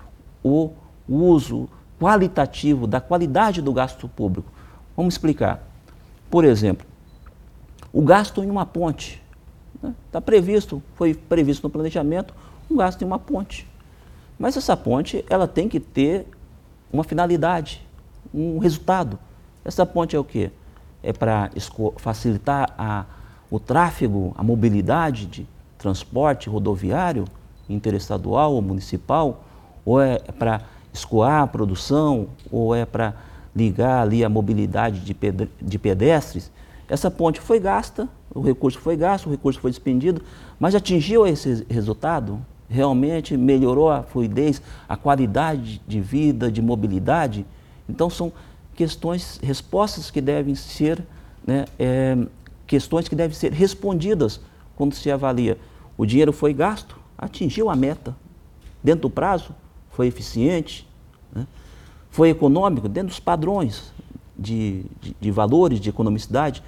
o 0.43 0.71
uso 1.07 1.69
qualitativo 2.05 2.85
da 2.85 3.01
qualidade 3.01 3.63
do 3.63 3.73
gasto 3.73 4.07
público. 4.07 4.47
Vamos 4.95 5.15
explicar. 5.15 5.59
Por 6.29 6.45
exemplo, 6.45 6.85
o 7.91 8.03
gasto 8.03 8.43
em 8.43 8.49
uma 8.49 8.63
ponte. 8.63 9.19
Está 9.73 9.87
né? 9.87 9.95
Tá 10.11 10.21
previsto, 10.21 10.83
foi 10.93 11.15
previsto 11.15 11.63
no 11.63 11.69
planejamento, 11.71 12.31
um 12.69 12.77
gasto 12.77 13.01
em 13.01 13.05
uma 13.05 13.17
ponte. 13.17 13.67
Mas 14.37 14.55
essa 14.55 14.77
ponte, 14.77 15.25
ela 15.27 15.47
tem 15.47 15.67
que 15.67 15.79
ter 15.79 16.27
uma 16.93 17.03
finalidade, 17.03 17.83
um 18.31 18.59
resultado. 18.59 19.17
Essa 19.63 19.83
ponte 19.83 20.15
é 20.15 20.19
o 20.19 20.23
quê? 20.23 20.51
É 21.01 21.11
para 21.11 21.49
facilitar 21.97 22.71
a, 22.77 23.05
o 23.49 23.59
tráfego, 23.59 24.31
a 24.37 24.43
mobilidade 24.43 25.25
de 25.25 25.47
transporte 25.79 26.51
rodoviário, 26.51 27.25
interestadual 27.67 28.53
ou 28.53 28.61
municipal, 28.61 29.43
ou 29.83 29.99
é 29.99 30.19
para 30.19 30.61
escoar 30.95 31.43
a 31.43 31.47
produção, 31.47 32.29
ou 32.51 32.73
é 32.73 32.85
para 32.85 33.13
ligar 33.55 34.01
ali 34.01 34.23
a 34.23 34.29
mobilidade 34.29 34.99
de, 35.01 35.15
de 35.61 35.79
pedestres, 35.79 36.51
essa 36.87 37.09
ponte 37.09 37.39
foi 37.39 37.59
gasta, 37.59 38.07
o 38.33 38.41
recurso 38.41 38.79
foi 38.79 38.95
gasto, 38.95 39.27
o 39.27 39.31
recurso 39.31 39.59
foi 39.59 39.71
despendido, 39.71 40.21
mas 40.59 40.75
atingiu 40.75 41.25
esse 41.25 41.65
resultado? 41.69 42.39
Realmente 42.67 43.37
melhorou 43.37 43.89
a 43.89 44.03
fluidez, 44.03 44.61
a 44.89 44.97
qualidade 44.97 45.81
de 45.87 46.01
vida, 46.01 46.51
de 46.51 46.61
mobilidade? 46.61 47.45
Então 47.87 48.09
são 48.09 48.31
questões, 48.75 49.39
respostas 49.41 50.11
que 50.11 50.19
devem 50.19 50.55
ser, 50.55 51.03
né, 51.45 51.65
é, 51.77 52.17
questões 52.67 53.07
que 53.07 53.15
devem 53.15 53.35
ser 53.35 53.51
respondidas 53.51 54.39
quando 54.75 54.93
se 54.93 55.09
avalia 55.11 55.57
o 55.97 56.05
dinheiro 56.05 56.33
foi 56.33 56.53
gasto, 56.53 56.97
atingiu 57.17 57.69
a 57.69 57.75
meta. 57.75 58.15
Dentro 58.83 59.03
do 59.03 59.09
prazo, 59.09 59.55
foi 59.95 60.07
eficiente, 60.07 60.85
né? 61.33 61.47
foi 62.09 62.29
econômico, 62.29 62.89
dentro 62.89 63.09
dos 63.09 63.19
padrões 63.19 63.93
de, 64.37 64.85
de, 64.99 65.15
de 65.19 65.31
valores, 65.31 65.79
de 65.79 65.89
economicidade, 65.89 66.61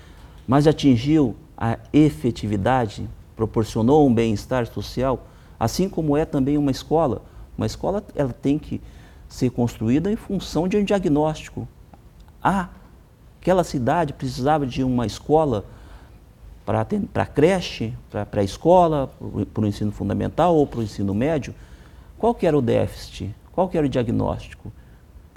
mas 0.48 0.66
atingiu 0.66 1.36
a 1.58 1.78
efetividade, 1.92 3.08
proporcionou 3.36 4.08
um 4.08 4.14
bem-estar 4.14 4.66
social, 4.68 5.28
assim 5.60 5.90
como 5.90 6.16
é 6.16 6.24
também 6.24 6.58
uma 6.58 6.72
escola. 6.72 7.22
Uma 7.58 7.66
escola 7.66 8.04
ela 8.16 8.32
tem 8.32 8.58
que 8.58 8.80
ser 9.28 9.50
construída 9.50 10.10
em 10.10 10.16
função 10.16 10.68
de 10.68 10.78
um 10.78 10.84
diagnóstico. 10.84 11.68
Ah, 12.42 12.70
aquela 13.42 13.64
cidade 13.64 14.14
precisava 14.14 14.66
de 14.66 14.84
uma 14.84 15.06
escola 15.06 15.66
para 16.66 16.82
a 17.24 17.26
creche, 17.26 17.94
para 18.10 18.42
a 18.42 18.44
escola, 18.44 19.10
para 19.54 19.64
o 19.64 19.68
ensino 19.68 19.92
fundamental 19.92 20.56
ou 20.56 20.66
para 20.66 20.80
o 20.80 20.84
ensino 20.84 21.14
médio, 21.14 21.54
qual 22.18 22.34
que 22.34 22.48
era 22.48 22.58
o 22.58 22.62
déficit? 22.62 23.34
Qual 23.52 23.68
que 23.68 23.78
era 23.78 23.86
o 23.86 23.90
diagnóstico? 23.90 24.72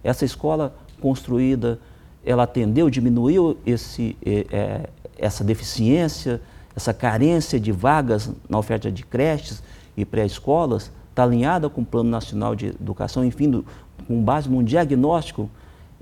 Essa 0.03 0.25
escola 0.25 0.75
construída, 1.01 1.79
ela 2.25 2.43
atendeu, 2.45 2.91
diminuiu 2.91 3.57
esse, 3.65 4.17
é, 4.25 4.89
essa 5.19 5.43
deficiência, 5.45 6.41
essa 6.75 6.93
carência 6.93 7.59
de 7.59 7.73
vagas 7.73 8.31
na 8.49 8.59
oferta 8.59 8.91
de 8.91 9.05
creches 9.05 9.63
e 9.97 10.05
pré-escolas, 10.05 10.91
está 11.11 11.25
alinhada 11.25 11.69
com 11.69 11.83
o 11.83 11.85
Plano 11.85 12.09
Nacional 12.09 12.55
de 12.55 12.69
Educação, 12.69 13.25
enfim, 13.25 13.51
do, 13.51 13.65
com 14.07 14.23
base 14.23 14.49
num 14.49 14.63
diagnóstico. 14.63 15.51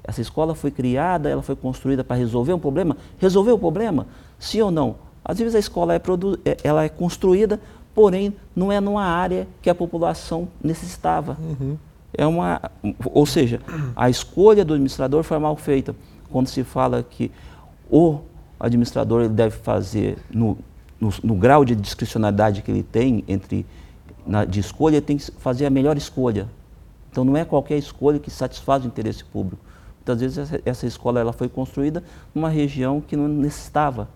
Essa 0.05 0.21
escola 0.21 0.55
foi 0.55 0.71
criada, 0.71 1.29
ela 1.29 1.43
foi 1.43 1.57
construída 1.57 2.05
para 2.05 2.17
resolver 2.17 2.53
um 2.53 2.59
problema. 2.59 2.97
Resolveu 3.19 3.57
o 3.57 3.59
problema? 3.59 4.07
Sim 4.39 4.63
ou 4.63 4.71
não? 4.71 4.97
Às 5.25 5.39
vezes 5.39 5.55
a 5.55 5.59
escola 5.59 5.95
é, 5.95 6.01
é, 6.45 6.57
ela 6.65 6.85
é 6.85 6.89
construída, 6.89 7.61
porém 7.99 8.33
não 8.55 8.71
é 8.71 8.81
numa 8.81 9.03
área 9.03 9.49
que 9.61 9.69
a 9.69 9.75
população 9.75 10.47
necessitava. 10.63 11.37
Uhum. 11.41 11.77
É 12.17 12.25
uma, 12.25 12.61
ou 13.07 13.27
seja, 13.27 13.61
a 13.97 14.09
escolha 14.09 14.65
do 14.65 14.75
administrador 14.75 15.25
foi 15.25 15.37
mal 15.41 15.57
feita. 15.57 15.97
Quando 16.31 16.47
se 16.47 16.63
fala 16.63 17.03
que 17.03 17.29
o 17.91 18.21
administrador 18.61 19.23
ele 19.23 19.35
deve 19.35 19.57
fazer 19.57 20.17
no, 20.31 20.57
no, 21.01 21.13
no 21.25 21.35
grau 21.35 21.65
de 21.65 21.75
discricionalidade 21.75 22.63
que 22.63 22.71
ele 22.71 22.85
tem 22.85 23.25
entre 23.27 23.67
na, 24.25 24.45
de 24.45 24.61
escolha, 24.61 24.99
ele 24.99 25.05
tem 25.05 25.17
que 25.17 25.33
fazer 25.33 25.67
a 25.67 25.71
melhor 25.71 25.97
escolha. 25.97 26.49
Então 27.11 27.25
não 27.25 27.37
é 27.37 27.45
qualquer 27.45 27.79
escolha 27.79 28.21
que 28.21 28.31
satisfaz 28.31 28.85
o 28.85 28.87
interesse 28.87 29.25
público. 29.25 29.61
Muitas 29.97 30.21
vezes 30.21 30.39
essa, 30.39 30.63
essa 30.65 30.87
escola 30.87 31.19
ela 31.19 31.33
foi 31.33 31.49
construída 31.49 32.05
numa 32.33 32.49
região 32.49 33.01
que 33.01 33.17
não 33.17 33.27
necessitava 33.27 34.09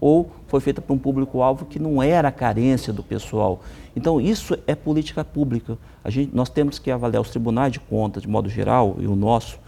ou 0.00 0.30
foi 0.46 0.60
feita 0.60 0.80
para 0.80 0.94
um 0.94 0.98
público-alvo 0.98 1.66
que 1.66 1.78
não 1.78 2.02
era 2.02 2.28
a 2.28 2.32
carência 2.32 2.92
do 2.92 3.02
pessoal. 3.02 3.60
Então, 3.94 4.20
isso 4.20 4.56
é 4.66 4.74
política 4.74 5.24
pública. 5.24 5.76
A 6.02 6.08
gente, 6.08 6.34
nós 6.34 6.48
temos 6.48 6.78
que 6.78 6.90
avaliar 6.90 7.20
os 7.20 7.30
tribunais 7.30 7.72
de 7.72 7.80
contas, 7.80 8.22
de 8.22 8.28
modo 8.28 8.48
geral, 8.48 8.96
e 8.98 9.06
o 9.06 9.14
nosso, 9.14 9.58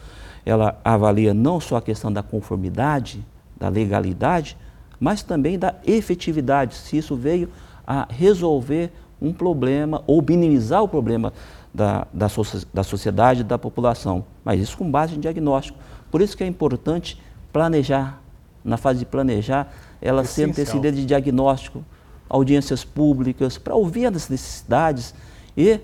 ela 0.47 0.81
avalia 0.83 1.35
não 1.35 1.61
só 1.61 1.77
a 1.77 1.83
questão 1.83 2.11
da 2.11 2.23
conformidade, 2.23 3.25
da 3.59 3.69
legalidade, 3.69 4.57
mas 4.99 5.23
também 5.23 5.59
da 5.59 5.75
efetividade, 5.85 6.75
se 6.75 6.97
isso 6.97 7.15
veio 7.15 7.49
a 7.87 8.07
resolver 8.09 8.91
um 9.21 9.33
problema 9.33 10.03
ou 10.07 10.23
minimizar 10.23 10.83
o 10.83 10.89
problema 10.89 11.33
da, 11.73 12.07
da, 12.13 12.27
da 12.73 12.83
sociedade, 12.83 13.45
da 13.45 13.59
população. 13.59 14.25
Mas 14.45 14.61
isso 14.61 14.77
com 14.77 14.91
base 14.91 15.15
em 15.15 15.21
diagnóstico. 15.21 15.79
Por 16.11 16.21
isso 16.21 16.37
que 16.37 16.43
é 16.43 16.47
importante 16.47 17.21
planejar, 17.53 18.21
na 18.65 18.77
fase 18.77 19.01
de 19.01 19.07
planejar, 19.07 19.73
ela 20.03 20.25
ser 20.25 20.51
antecedida 20.51 20.93
de 20.93 21.07
diagnóstico, 21.07 21.85
audiências 22.29 22.85
públicas, 22.85 23.57
para 23.57 23.75
ouvir 23.75 24.07
as 24.07 24.29
necessidades 24.29 25.15
e, 25.57 25.81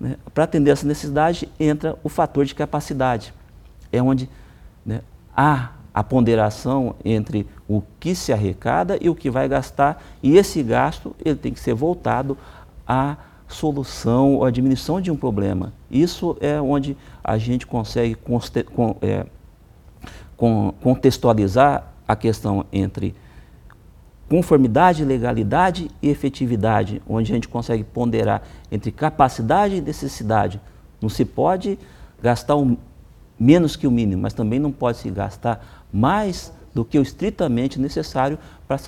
né, 0.00 0.16
para 0.32 0.44
atender 0.44 0.70
essa 0.70 0.86
necessidade, 0.86 1.48
entra 1.60 1.96
o 2.02 2.08
fator 2.08 2.44
de 2.44 2.54
capacidade. 2.54 3.34
É 3.92 4.02
onde 4.02 4.28
né, 4.84 5.02
há 5.36 5.72
a 5.92 6.02
ponderação 6.02 6.94
entre 7.04 7.46
o 7.68 7.82
que 8.00 8.14
se 8.14 8.32
arrecada 8.32 8.96
e 9.00 9.10
o 9.10 9.14
que 9.14 9.28
vai 9.28 9.48
gastar, 9.48 10.02
e 10.22 10.36
esse 10.36 10.62
gasto 10.62 11.14
ele 11.24 11.36
tem 11.36 11.52
que 11.52 11.60
ser 11.60 11.74
voltado 11.74 12.38
à 12.86 13.16
solução 13.48 14.34
ou 14.36 14.44
à 14.44 14.50
diminuição 14.50 15.00
de 15.00 15.10
um 15.10 15.16
problema. 15.16 15.72
Isso 15.90 16.36
é 16.40 16.60
onde 16.60 16.96
a 17.24 17.36
gente 17.36 17.66
consegue 17.66 18.16
é, 19.02 19.26
contextualizar 20.80 21.92
a 22.06 22.14
questão 22.14 22.64
entre 22.72 23.14
conformidade, 24.28 25.04
legalidade 25.04 25.90
e 26.02 26.08
efetividade, 26.08 27.02
onde 27.08 27.32
a 27.32 27.34
gente 27.34 27.48
consegue 27.48 27.82
ponderar 27.82 28.42
entre 28.70 28.92
capacidade 28.92 29.76
e 29.76 29.80
necessidade. 29.80 30.60
Não 31.00 31.08
se 31.08 31.24
pode 31.24 31.78
gastar 32.22 32.56
um, 32.56 32.76
menos 33.38 33.76
que 33.76 33.86
o 33.86 33.90
mínimo, 33.90 34.22
mas 34.22 34.34
também 34.34 34.58
não 34.58 34.72
pode 34.72 34.98
se 34.98 35.10
gastar 35.10 35.86
mais 35.92 36.52
do 36.74 36.84
que 36.84 36.98
o 36.98 37.02
estritamente 37.02 37.80
necessário 37.80 38.38
para 38.66 38.78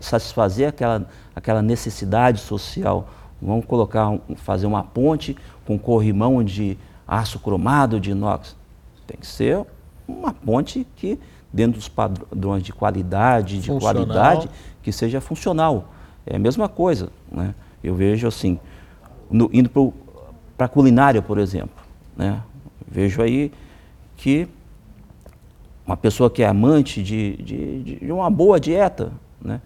satisfazer 0.00 0.68
aquela, 0.68 1.06
aquela 1.34 1.62
necessidade 1.62 2.40
social. 2.40 3.08
Vamos 3.40 3.64
colocar, 3.64 4.18
fazer 4.36 4.66
uma 4.66 4.82
ponte 4.82 5.36
com 5.64 5.78
corrimão 5.78 6.42
de 6.42 6.76
aço 7.06 7.38
cromado, 7.38 8.00
de 8.00 8.10
inox. 8.10 8.56
Tem 9.06 9.16
que 9.16 9.26
ser 9.26 9.64
uma 10.06 10.32
ponte 10.32 10.86
que, 10.96 11.18
dentro 11.52 11.78
dos 11.78 11.88
padrões 11.88 12.62
de 12.62 12.72
qualidade, 12.72 13.60
de 13.60 13.68
Funcional. 13.68 14.06
qualidade, 14.06 14.50
que 14.82 14.92
seja 14.92 15.20
funcional. 15.20 15.92
É 16.26 16.36
a 16.36 16.38
mesma 16.38 16.68
coisa. 16.68 17.08
Né? 17.30 17.54
Eu 17.82 17.94
vejo 17.94 18.26
assim, 18.26 18.58
no, 19.30 19.50
indo 19.52 19.70
para 20.56 20.66
a 20.66 20.68
culinária, 20.68 21.20
por 21.20 21.38
exemplo. 21.38 21.82
Né? 22.16 22.40
Vejo 22.86 23.22
aí 23.22 23.52
que 24.16 24.48
uma 25.86 25.96
pessoa 25.96 26.30
que 26.30 26.42
é 26.42 26.46
amante 26.46 27.02
de, 27.02 27.36
de, 27.36 27.98
de 27.98 28.12
uma 28.12 28.30
boa 28.30 28.60
dieta, 28.60 29.12
né? 29.42 29.60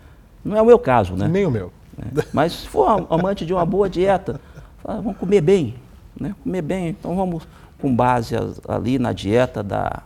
não 0.44 0.57
é 0.57 0.62
o 0.62 0.66
meu 0.66 0.79
caso, 0.79 1.14
né? 1.14 1.29
Nem 1.29 1.44
o 1.44 1.51
meu. 1.51 1.70
Né? 1.99 2.23
Mas 2.33 2.53
se 2.53 2.68
for 2.68 3.07
amante 3.11 3.44
de 3.44 3.53
uma 3.53 3.66
boa 3.66 3.90
dieta, 3.90 4.40
fala, 4.83 5.03
vamos 5.03 5.18
comer 5.18 5.40
bem, 5.40 5.75
né? 6.18 6.35
comer 6.42 6.62
bem, 6.62 6.88
então 6.88 7.14
vamos 7.14 7.47
com 7.79 7.94
base 7.94 8.35
ali 8.66 8.99
na 8.99 9.12
dieta 9.12 9.62
da 9.62 10.03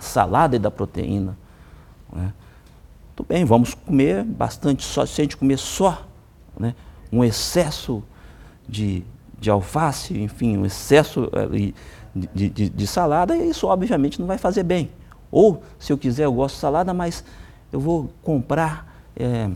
salada 0.00 0.56
e 0.56 0.58
da 0.58 0.70
proteína. 0.70 1.36
Né? 2.12 2.32
Tudo 3.14 3.26
bem, 3.28 3.44
vamos 3.44 3.74
comer 3.74 4.24
bastante, 4.24 4.84
só, 4.84 5.06
se 5.06 5.20
a 5.20 5.24
gente 5.24 5.36
comer 5.36 5.58
só 5.58 6.06
né, 6.58 6.74
um 7.10 7.24
excesso 7.24 8.02
de, 8.68 9.02
de 9.38 9.50
alface, 9.50 10.20
enfim, 10.20 10.58
um 10.58 10.66
excesso 10.66 11.30
eh, 11.32 11.72
de, 12.14 12.50
de, 12.50 12.68
de, 12.68 12.86
salada, 12.86 13.36
isso 13.36 13.66
obviamente 13.66 14.20
não 14.20 14.26
vai 14.26 14.38
fazer 14.38 14.62
bem. 14.62 14.90
Ou, 15.30 15.62
se 15.78 15.92
eu 15.92 15.98
quiser, 15.98 16.24
eu 16.24 16.32
gosto 16.32 16.56
de 16.56 16.60
salada, 16.60 16.92
mas 16.92 17.24
eu 17.72 17.80
vou 17.80 18.10
comprar 18.22 18.86
é, 19.16 19.50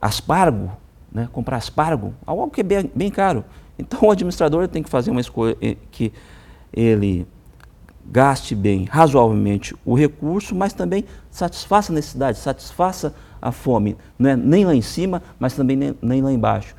aspargo, 0.00 0.70
né, 1.12 1.28
comprar 1.32 1.56
aspargo, 1.56 2.14
algo 2.26 2.50
que 2.50 2.60
é 2.60 2.64
bem, 2.64 2.90
bem 2.94 3.10
caro. 3.10 3.44
Então, 3.78 4.00
o 4.02 4.10
administrador 4.10 4.68
tem 4.68 4.82
que 4.82 4.90
fazer 4.90 5.10
uma 5.10 5.20
escolha 5.20 5.56
eh, 5.60 5.76
que 5.90 6.12
ele 6.72 7.26
gaste 8.10 8.54
bem, 8.54 8.86
razoavelmente, 8.90 9.74
o 9.84 9.94
recurso, 9.94 10.54
mas 10.54 10.72
também 10.72 11.04
satisfaça 11.30 11.92
a 11.92 11.94
necessidade, 11.94 12.38
satisfaça 12.38 13.14
a 13.40 13.52
fome, 13.52 13.96
não 14.18 14.30
é 14.30 14.36
nem 14.36 14.64
lá 14.64 14.74
em 14.74 14.82
cima, 14.82 15.22
mas 15.38 15.54
também 15.54 15.76
nem, 15.76 15.96
nem 16.02 16.20
lá 16.20 16.32
embaixo. 16.32 16.74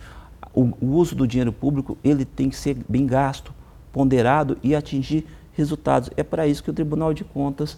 O, 0.54 0.64
o, 0.82 0.88
uso 0.98 1.16
do 1.16 1.26
dinheiro 1.26 1.54
público 1.54 1.98
ele 2.04 2.26
tem 2.26 2.50
que 2.50 2.56
ser 2.56 2.78
bem 2.88 3.08
gasto, 3.08 3.54
ponderado 3.94 4.58
e 4.62 4.76
atingir 4.76 5.26
resultados. 5.54 6.10
É 6.18 6.24
para 6.24 6.46
isso 6.46 6.64
que 6.64 6.70
o 6.70 6.74
Tribunal 6.74 7.14
de 7.14 7.24
Contas, 7.24 7.78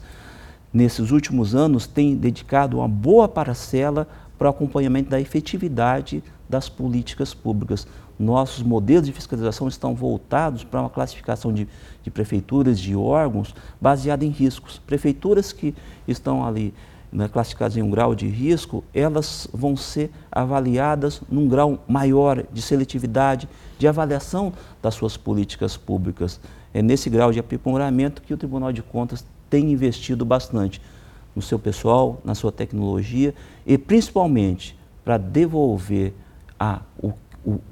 nesses 0.73 1.11
últimos 1.11 1.53
anos, 1.53 1.85
tem 1.85 2.15
dedicado 2.15 2.79
uma 2.79 2.87
boa 2.87 3.27
parcela 3.27 4.07
para 4.37 4.47
o 4.47 4.49
acompanhamento 4.49 5.11
da 5.11 5.21
efetividade 5.21 6.23
das 6.49 6.67
políticas 6.67 7.33
públicas. 7.33 7.87
Nossos 8.17 8.63
modelos 8.63 9.05
de 9.05 9.11
fiscalização 9.11 9.67
estão 9.67 9.95
voltados 9.95 10.63
para 10.63 10.79
uma 10.79 10.89
classificação 10.89 11.51
de, 11.51 11.67
de 12.03 12.11
prefeituras, 12.11 12.79
de 12.79 12.95
órgãos, 12.95 13.55
baseada 13.81 14.23
em 14.23 14.29
riscos. 14.29 14.79
Prefeituras 14.85 15.51
que 15.51 15.73
estão 16.07 16.45
ali 16.45 16.73
né, 17.13 17.27
classificadas 17.27 17.77
em 17.77 17.81
um 17.81 17.89
grau 17.89 18.15
de 18.15 18.27
risco, 18.27 18.83
elas 18.93 19.47
vão 19.53 19.77
ser 19.77 20.11
avaliadas 20.31 21.21
num 21.29 21.47
grau 21.47 21.83
maior 21.87 22.43
de 22.51 22.61
seletividade, 22.61 23.47
de 23.77 23.87
avaliação 23.87 24.51
das 24.81 24.95
suas 24.95 25.15
políticas 25.15 25.77
públicas. 25.77 26.39
É 26.73 26.81
nesse 26.81 27.09
grau 27.09 27.31
de 27.31 27.39
aprimoramento 27.39 28.21
que 28.21 28.33
o 28.33 28.37
Tribunal 28.37 28.73
de 28.73 28.81
Contas 28.81 29.23
tem 29.49 29.71
investido 29.71 30.25
bastante 30.25 30.81
no 31.35 31.41
seu 31.41 31.59
pessoal, 31.59 32.19
na 32.23 32.33
sua 32.33 32.51
tecnologia 32.51 33.33
e 33.65 33.77
principalmente 33.77 34.77
para 35.03 35.17
devolver 35.17 36.13
a, 36.59 36.81
o 36.97 37.11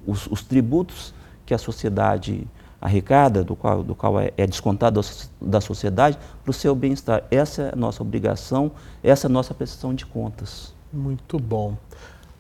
os, 0.06 0.28
os, 0.28 0.44
tributos 0.44 1.14
que 1.46 1.54
a 1.54 1.58
sociedade 1.58 2.48
arrecada, 2.80 3.44
do 3.44 3.56
qual, 3.56 3.84
do 3.84 3.94
qual 3.94 4.20
é, 4.20 4.32
é 4.38 4.48
descontado 4.48 5.02
da 5.40 5.62
sociedade, 5.62 6.18
para 6.44 6.50
o 6.50 6.54
seu 6.54 6.74
bem-estar. 6.74 7.24
Essa 7.30 7.64
é 7.64 7.74
a 7.74 7.76
nossa 7.76 8.02
obrigação, 8.02 8.72
essa 9.04 9.28
é 9.28 9.30
a 9.30 9.32
nossa 9.32 9.54
prestação 9.54 9.94
de 9.94 10.06
contas. 10.06 10.74
Muito 10.92 11.38
bom. 11.38 11.78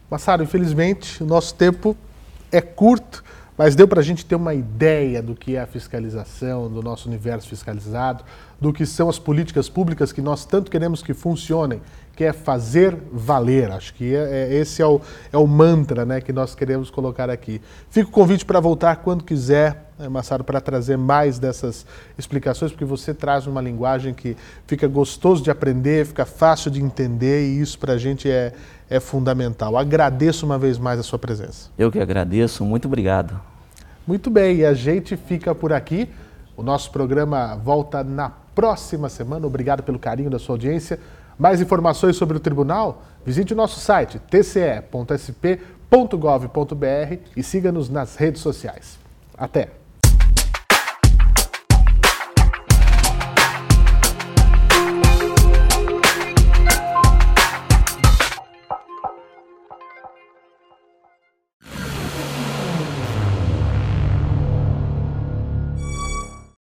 Massaro, 0.10 0.44
infelizmente, 0.44 1.24
o 1.24 1.26
nosso 1.26 1.54
tempo 1.54 1.96
é 2.52 2.60
curto, 2.60 3.24
mas 3.58 3.76
deu 3.76 3.88
para 3.88 4.00
a 4.00 4.04
gente 4.04 4.26
ter 4.26 4.36
uma 4.36 4.54
ideia 4.54 5.22
do 5.22 5.36
que 5.36 5.56
é 5.56 5.62
a 5.62 5.68
fiscalização, 5.68 6.70
do 6.70 6.82
nosso 6.82 7.08
universo 7.08 7.48
fiscalizado, 7.48 8.24
do 8.60 8.74
que 8.74 8.86
são 8.86 9.08
as 9.08 9.20
políticas 9.20 9.70
públicas 9.70 10.12
que 10.12 10.22
nós 10.22 10.46
tanto 10.46 10.72
queremos 10.72 11.04
que 11.04 11.14
funcionem 11.14 11.82
que 12.16 12.24
é 12.24 12.34
fazer 12.34 12.98
valer. 13.12 13.72
Acho 13.72 13.94
que 13.94 14.16
é, 14.16 14.50
é, 14.50 14.54
esse 14.54 14.82
é 14.82 14.86
o, 14.86 15.02
é 15.32 15.38
o 15.38 15.48
mantra 15.48 16.06
né, 16.06 16.22
que 16.22 16.34
nós 16.34 16.54
queremos 16.54 16.90
colocar 16.90 17.30
aqui. 17.30 17.62
Fica 17.90 18.10
o 18.10 18.12
convite 18.12 18.46
para 18.46 18.60
voltar 18.60 18.98
quando 18.98 19.24
quiser, 19.24 19.92
né, 19.98 20.10
Massaro, 20.10 20.44
para 20.44 20.60
trazer 20.60 20.98
mais 20.98 21.40
dessas 21.40 21.86
explicações, 22.18 22.72
porque 22.72 22.86
você 22.86 23.14
traz 23.14 23.48
uma 23.48 23.62
linguagem 23.62 24.14
que 24.14 24.36
fica 24.68 24.88
gostoso 24.88 25.44
de 25.44 25.50
aprender, 25.50 26.06
fica 26.06 26.26
fácil 26.26 26.70
de 26.70 26.82
entender 26.82 27.48
e 27.48 27.62
isso 27.62 27.80
para 27.80 27.94
a 27.94 27.98
gente 27.98 28.30
é, 28.30 28.54
é 28.90 29.00
fundamental. 29.00 29.78
Agradeço 29.78 30.46
uma 30.46 30.58
vez 30.58 30.78
mais 30.78 31.00
a 31.00 31.04
sua 31.04 31.18
presença. 31.18 31.70
Eu 31.78 31.92
que 31.92 32.00
agradeço, 32.00 32.66
muito 32.66 32.88
obrigado. 32.88 33.40
Muito 34.06 34.30
bem, 34.30 34.58
e 34.58 34.66
a 34.66 34.74
gente 34.74 35.16
fica 35.16 35.54
por 35.54 35.72
aqui. 35.72 36.10
O 36.58 36.64
nosso 36.64 36.92
programa 36.92 37.56
volta 37.56 38.04
na 38.04 38.30
próxima 38.30 39.10
semana. 39.10 39.48
Obrigado 39.48 39.84
pelo 39.84 39.98
carinho 39.98 40.30
da 40.30 40.38
sua 40.38 40.56
audiência. 40.56 41.00
Mais 41.42 41.60
informações 41.60 42.16
sobre 42.18 42.38
o 42.38 42.40
tribunal? 42.40 43.02
Visite 43.26 43.52
o 43.52 43.56
nosso 43.56 43.80
site 43.80 44.20
tce.sp.gov.br 44.30 44.88
e 47.36 47.42
siga-nos 47.42 47.90
nas 47.90 48.16
redes 48.16 48.44
sociais. 48.44 49.00
Até! 49.36 49.81